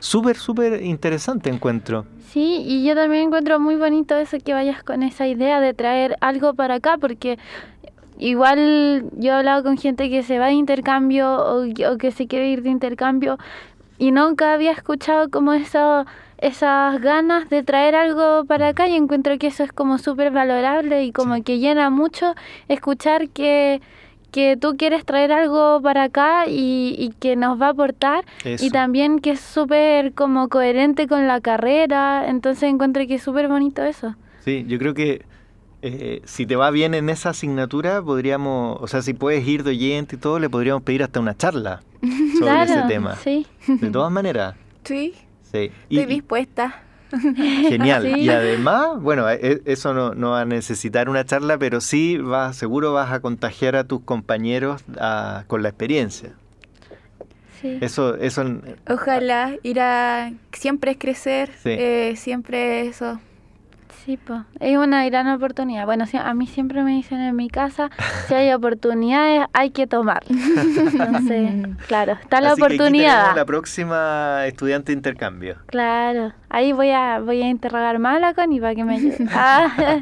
[0.00, 2.06] súper, súper interesante encuentro.
[2.32, 6.16] Sí, y yo también encuentro muy bonito eso que vayas con esa idea de traer
[6.20, 7.38] algo para acá, porque
[8.18, 12.26] igual yo he hablado con gente que se va de intercambio o, o que se
[12.26, 13.38] quiere ir de intercambio
[13.98, 16.06] y nunca había escuchado como eso,
[16.38, 21.04] esas ganas de traer algo para acá y encuentro que eso es como súper valorable
[21.04, 22.34] y como que llena mucho
[22.68, 23.80] escuchar que,
[24.30, 28.70] que tú quieres traer algo para acá y, y que nos va a aportar y
[28.70, 33.82] también que es súper como coherente con la carrera, entonces encuentro que es súper bonito
[33.82, 34.14] eso.
[34.40, 35.24] Sí, yo creo que
[35.80, 39.70] eh, si te va bien en esa asignatura, podríamos, o sea, si puedes ir de
[39.70, 41.82] oyente y todo, le podríamos pedir hasta una charla
[42.38, 43.16] sobre ese tema.
[43.16, 43.46] Sí.
[43.66, 44.56] De todas maneras.
[44.84, 45.14] Sí.
[45.52, 45.70] Sí.
[45.88, 46.82] Estoy dispuesta.
[47.10, 48.18] Genial.
[48.18, 52.52] Y además, bueno, e, eso no, no, va a necesitar una charla, pero sí va,
[52.52, 54.82] seguro vas a contagiar a tus compañeros
[55.46, 56.32] con la experiencia.
[57.62, 57.78] Sí.
[57.80, 58.44] Eso, eso.
[58.88, 63.18] Ojalá ir a siempre es crecer, eh, siempre eso
[64.08, 64.18] Sí,
[64.58, 65.84] es una gran oportunidad.
[65.84, 67.90] Bueno, a mí siempre me dicen en mi casa,
[68.26, 70.22] si hay oportunidades hay que tomar.
[70.30, 73.36] Entonces, claro, está la oportunidad.
[73.36, 75.56] la próxima estudiante de intercambio.
[75.66, 79.18] Claro, ahí voy a voy a interrogar más a la Connie para que me ayude.
[79.30, 80.00] Ah,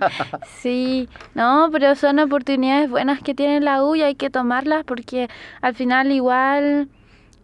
[0.61, 5.29] sí, no, pero son oportunidades buenas que tiene la U y hay que tomarlas porque
[5.61, 6.89] al final igual...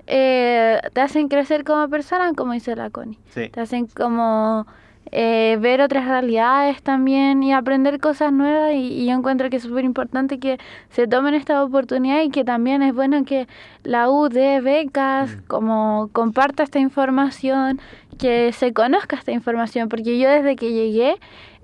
[0.09, 3.19] Eh, te hacen crecer como persona, como dice la Connie.
[3.33, 4.67] Te hacen como
[5.15, 9.85] eh, ver otras realidades también y aprender cosas nuevas y, yo encuentro que es súper
[9.85, 10.59] importante que
[10.89, 13.47] se tomen esta oportunidad y que también es bueno que
[13.85, 15.41] la U dé becas, mm.
[15.49, 17.79] como comparta esta información,
[18.19, 21.17] que se conozca esta información, porque yo desde que llegué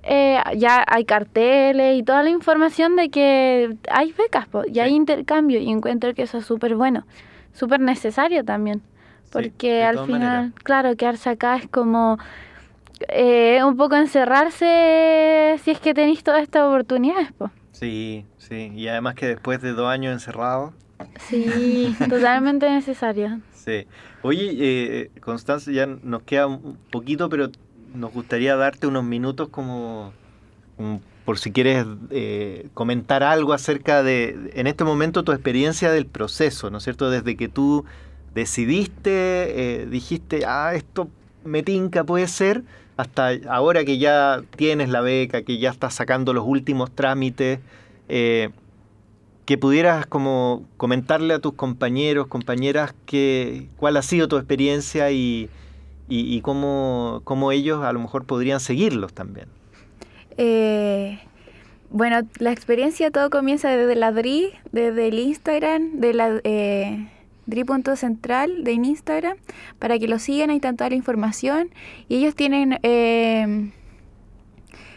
[0.02, 5.58] eh, ya hay carteles y toda la información de que hay becas y hay intercambio
[5.58, 7.06] y encuentro que eso es súper bueno,
[7.54, 8.82] súper necesario también,
[9.32, 12.18] porque al final, claro, quedarse acá es como
[13.08, 17.32] eh, un poco encerrarse si es que tenéis todas estas oportunidades.
[17.32, 17.50] Po.
[17.72, 20.72] Sí, sí, y además que después de dos años encerrado.
[21.28, 23.40] Sí, totalmente necesario.
[23.54, 23.86] Sí.
[24.22, 27.50] Oye, eh, Constanza, ya nos queda un poquito, pero
[27.94, 30.12] nos gustaría darte unos minutos como,
[31.24, 36.70] por si quieres eh, comentar algo acerca de, en este momento, tu experiencia del proceso,
[36.70, 37.10] ¿no es cierto?
[37.10, 37.84] Desde que tú
[38.34, 41.08] decidiste, eh, dijiste, ah, esto
[41.44, 42.64] me tinca, puede ser,
[42.98, 47.60] hasta ahora que ya tienes la beca, que ya estás sacando los últimos trámites,
[48.08, 48.50] eh,
[49.46, 55.48] que pudieras como comentarle a tus compañeros, compañeras, que, cuál ha sido tu experiencia y,
[56.08, 59.46] y, cómo, cómo, ellos a lo mejor podrían seguirlos también.
[60.36, 61.20] Eh,
[61.90, 67.08] bueno, la experiencia todo comienza desde la DRI, desde el Instagram, de la, eh,
[67.48, 69.38] Dri.central de Instagram
[69.78, 71.70] para que lo sigan, ahí está toda la información.
[72.08, 73.70] Y ellos tienen, eh,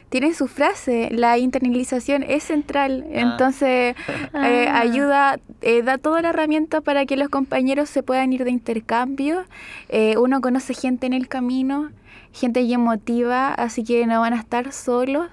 [0.09, 3.19] tienen su frase, la internalización es central, Ah.
[3.21, 3.95] entonces
[4.33, 4.81] eh, Ah.
[4.81, 9.45] ayuda, eh, da toda la herramienta para que los compañeros se puedan ir de intercambio.
[9.87, 11.91] Eh, uno conoce gente en el camino,
[12.33, 15.29] gente bien emotiva, así que no van a estar solos.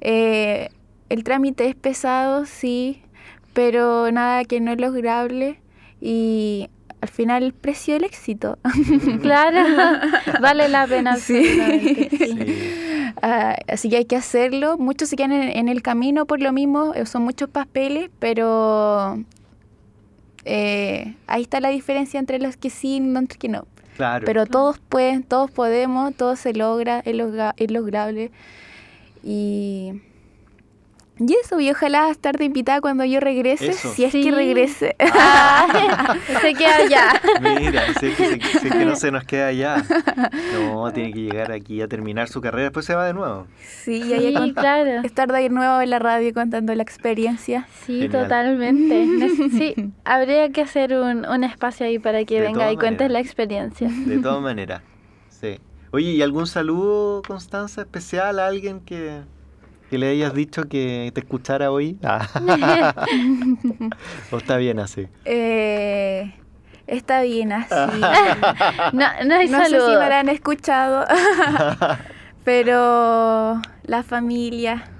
[0.00, 3.00] El trámite es pesado, sí,
[3.54, 5.58] pero nada que no es lograble
[6.00, 6.68] y
[7.00, 8.58] al final el precio del éxito.
[9.22, 9.60] Claro,
[10.40, 11.16] vale la pena.
[11.16, 11.36] Sí.
[11.38, 12.26] absolutamente, sí.
[12.26, 13.12] Sí.
[13.22, 14.78] Ah, así que hay que hacerlo.
[14.78, 19.22] Muchos se quedan en, en el camino por lo mismo, eh, son muchos papeles, pero
[20.44, 23.66] eh, ahí está la diferencia entre los que sí y los que no.
[23.96, 24.24] Claro.
[24.24, 28.30] Pero todos pueden, todos podemos, todo se logra, es, logra- es lograble.
[29.24, 29.94] Y,
[31.18, 33.92] y eso, y ojalá estar de invitada cuando yo regrese, Eso.
[33.92, 34.22] si es Sí.
[34.24, 34.96] que regrese.
[35.20, 37.20] Ah, se queda allá.
[37.58, 39.82] Mira, si es, que, es que no se nos queda allá.
[40.54, 43.46] No, tiene que llegar aquí a terminar su carrera, después se va de nuevo.
[43.66, 45.02] Sí, y ahí claro.
[45.04, 47.66] estar de nuevo en la radio contando la experiencia.
[47.84, 48.22] Sí, Genial.
[48.22, 49.28] totalmente.
[49.50, 53.20] Sí, habría que hacer un, un espacio ahí para que De venga y cuentes la
[53.20, 53.88] experiencia.
[54.06, 54.82] De todas maneras.
[55.28, 55.58] Sí.
[55.90, 59.22] Oye, ¿y algún saludo, Constanza, especial a alguien que,
[59.90, 61.98] que le hayas dicho que te escuchara hoy?
[62.02, 62.26] Ah.
[64.30, 65.08] ¿O está bien así?
[65.24, 66.34] Eh,
[66.86, 67.74] está bien así.
[68.92, 71.04] No, no hay no sé si me habrán escuchado,
[72.44, 74.90] pero la familia.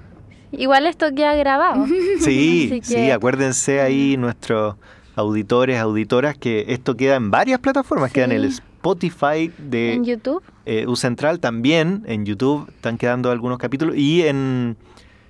[0.51, 1.85] Igual esto queda grabado.
[2.19, 4.75] Sí, sí, acuérdense ahí nuestros
[5.15, 8.45] auditores, auditoras, que esto queda en varias plataformas, queda en el.
[8.79, 10.41] Spotify de En YouTube.
[10.69, 14.77] Eh, U Central también, en YouTube están quedando algunos capítulos y en...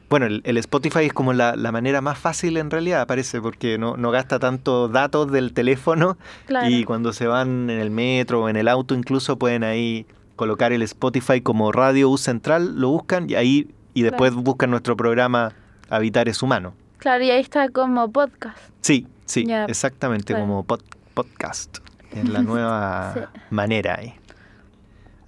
[0.09, 3.77] Bueno, el, el Spotify es como la, la manera más fácil en realidad, parece, porque
[3.77, 6.17] no, no gasta tanto datos del teléfono
[6.47, 6.67] Claro.
[6.67, 10.71] y cuando se van en el metro o en el auto incluso pueden ahí colocar
[10.73, 15.51] el Spotify como Radio U Central, lo buscan y ahí y después buscan nuestro programa
[15.89, 16.73] Habitar es Humano.
[16.97, 18.57] Claro, y ahí está como podcast.
[18.81, 20.41] Sí, sí, exactamente, claro.
[20.47, 20.81] como pod-
[21.13, 21.77] podcast.
[22.11, 23.19] Es la nueva Sí.
[23.51, 24.13] manera ahí.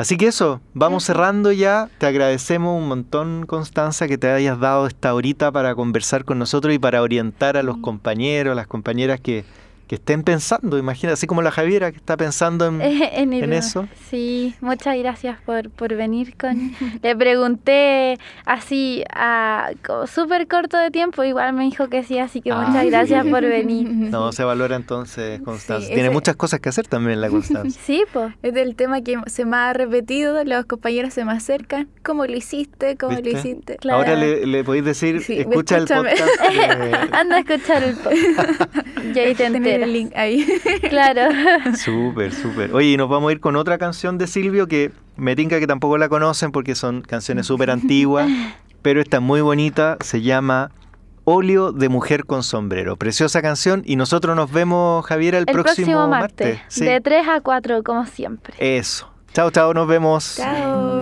[0.02, 1.88] Así que eso, vamos cerrando ya.
[2.00, 6.74] Te agradecemos un montón, Constanza, que te hayas dado esta horita para conversar con nosotros
[6.74, 7.82] y para orientar a los Mm.
[7.82, 9.46] compañeros, las compañeras que,
[9.92, 10.78] que estén pensando.
[10.78, 12.82] Imagina, así como la Javiera que está pensando en...
[12.82, 13.90] en, ¿En eso?
[14.10, 16.72] Sí, muchas gracias por, por venir con...
[17.04, 19.72] Le pregunté así a
[20.08, 23.36] súper corto de tiempo, igual me dijo que sí, así que Ah, muchas gracias bien.
[23.36, 23.90] por venir.
[23.90, 25.82] No, se valora entonces, Constanza.
[25.88, 27.78] Sí, Tiene ese- muchas cosas que hacer también la Constanza.
[27.86, 28.34] Sí, pues.
[28.44, 31.90] Es del tema que se me ha repetido, los compañeros se me acercan.
[32.02, 32.96] ¿Cómo lo hiciste?
[32.96, 33.30] ¿Cómo ¿Viste?
[33.34, 33.76] lo hiciste?
[33.76, 34.00] Claro.
[34.00, 36.16] Ahora le, le podéis decir, Sí, escucha el podcast.
[36.16, 38.62] de- Anda a escuchar el podcast.
[39.14, 39.36] Y ahí
[39.84, 40.46] el link ahí.
[40.90, 41.30] Claro.
[41.78, 42.74] Súper, súper.
[42.74, 45.68] Oye, y nos vamos a ir con otra canción de Silvio que me tinca que
[45.68, 48.30] tampoco la conocen porque son canciones súper antiguas,
[48.82, 50.72] pero esta es muy bonita, se llama
[51.24, 52.98] Óleo de Mujer con Sombrero.
[52.98, 56.84] Preciosa canción y nosotros nos vemos, Javier, el, El próximo, martes, Sí.
[56.86, 58.56] de 3 a 4, como siempre.
[58.58, 59.10] Eso.
[59.34, 60.36] Chao, chao, nos vemos.
[60.38, 61.02] Chao.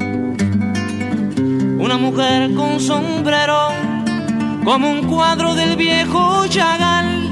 [1.91, 3.67] Una mujer con sombrero,
[4.63, 7.29] como un cuadro del viejo Chagall,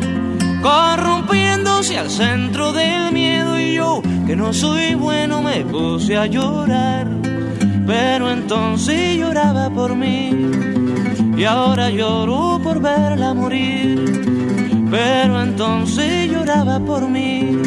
[0.62, 7.08] corrompiéndose al centro del miedo y yo, que no soy bueno, me puse a llorar
[7.88, 10.30] pero entonces lloraba por mí
[11.38, 14.86] y ahora lloro por verla morir.
[14.92, 17.58] Pero entonces lloraba por mí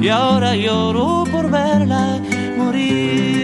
[0.00, 2.18] y ahora lloro por verla
[2.56, 3.35] morir.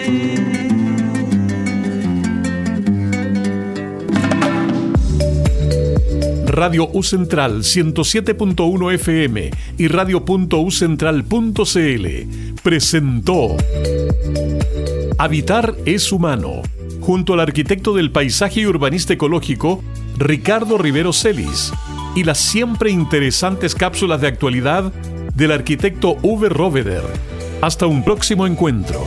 [6.53, 12.07] Radio U Central 107.1 FM y radio.ucentral.cl
[12.62, 13.57] presentó
[15.16, 16.61] Habitar es humano,
[17.00, 19.82] junto al arquitecto del paisaje y urbanista ecológico,
[20.18, 21.72] Ricardo Rivero Celis,
[22.14, 24.92] y las siempre interesantes cápsulas de actualidad
[25.34, 27.05] del arquitecto Uwe Roveder.
[27.62, 29.07] Hasta un próximo encuentro.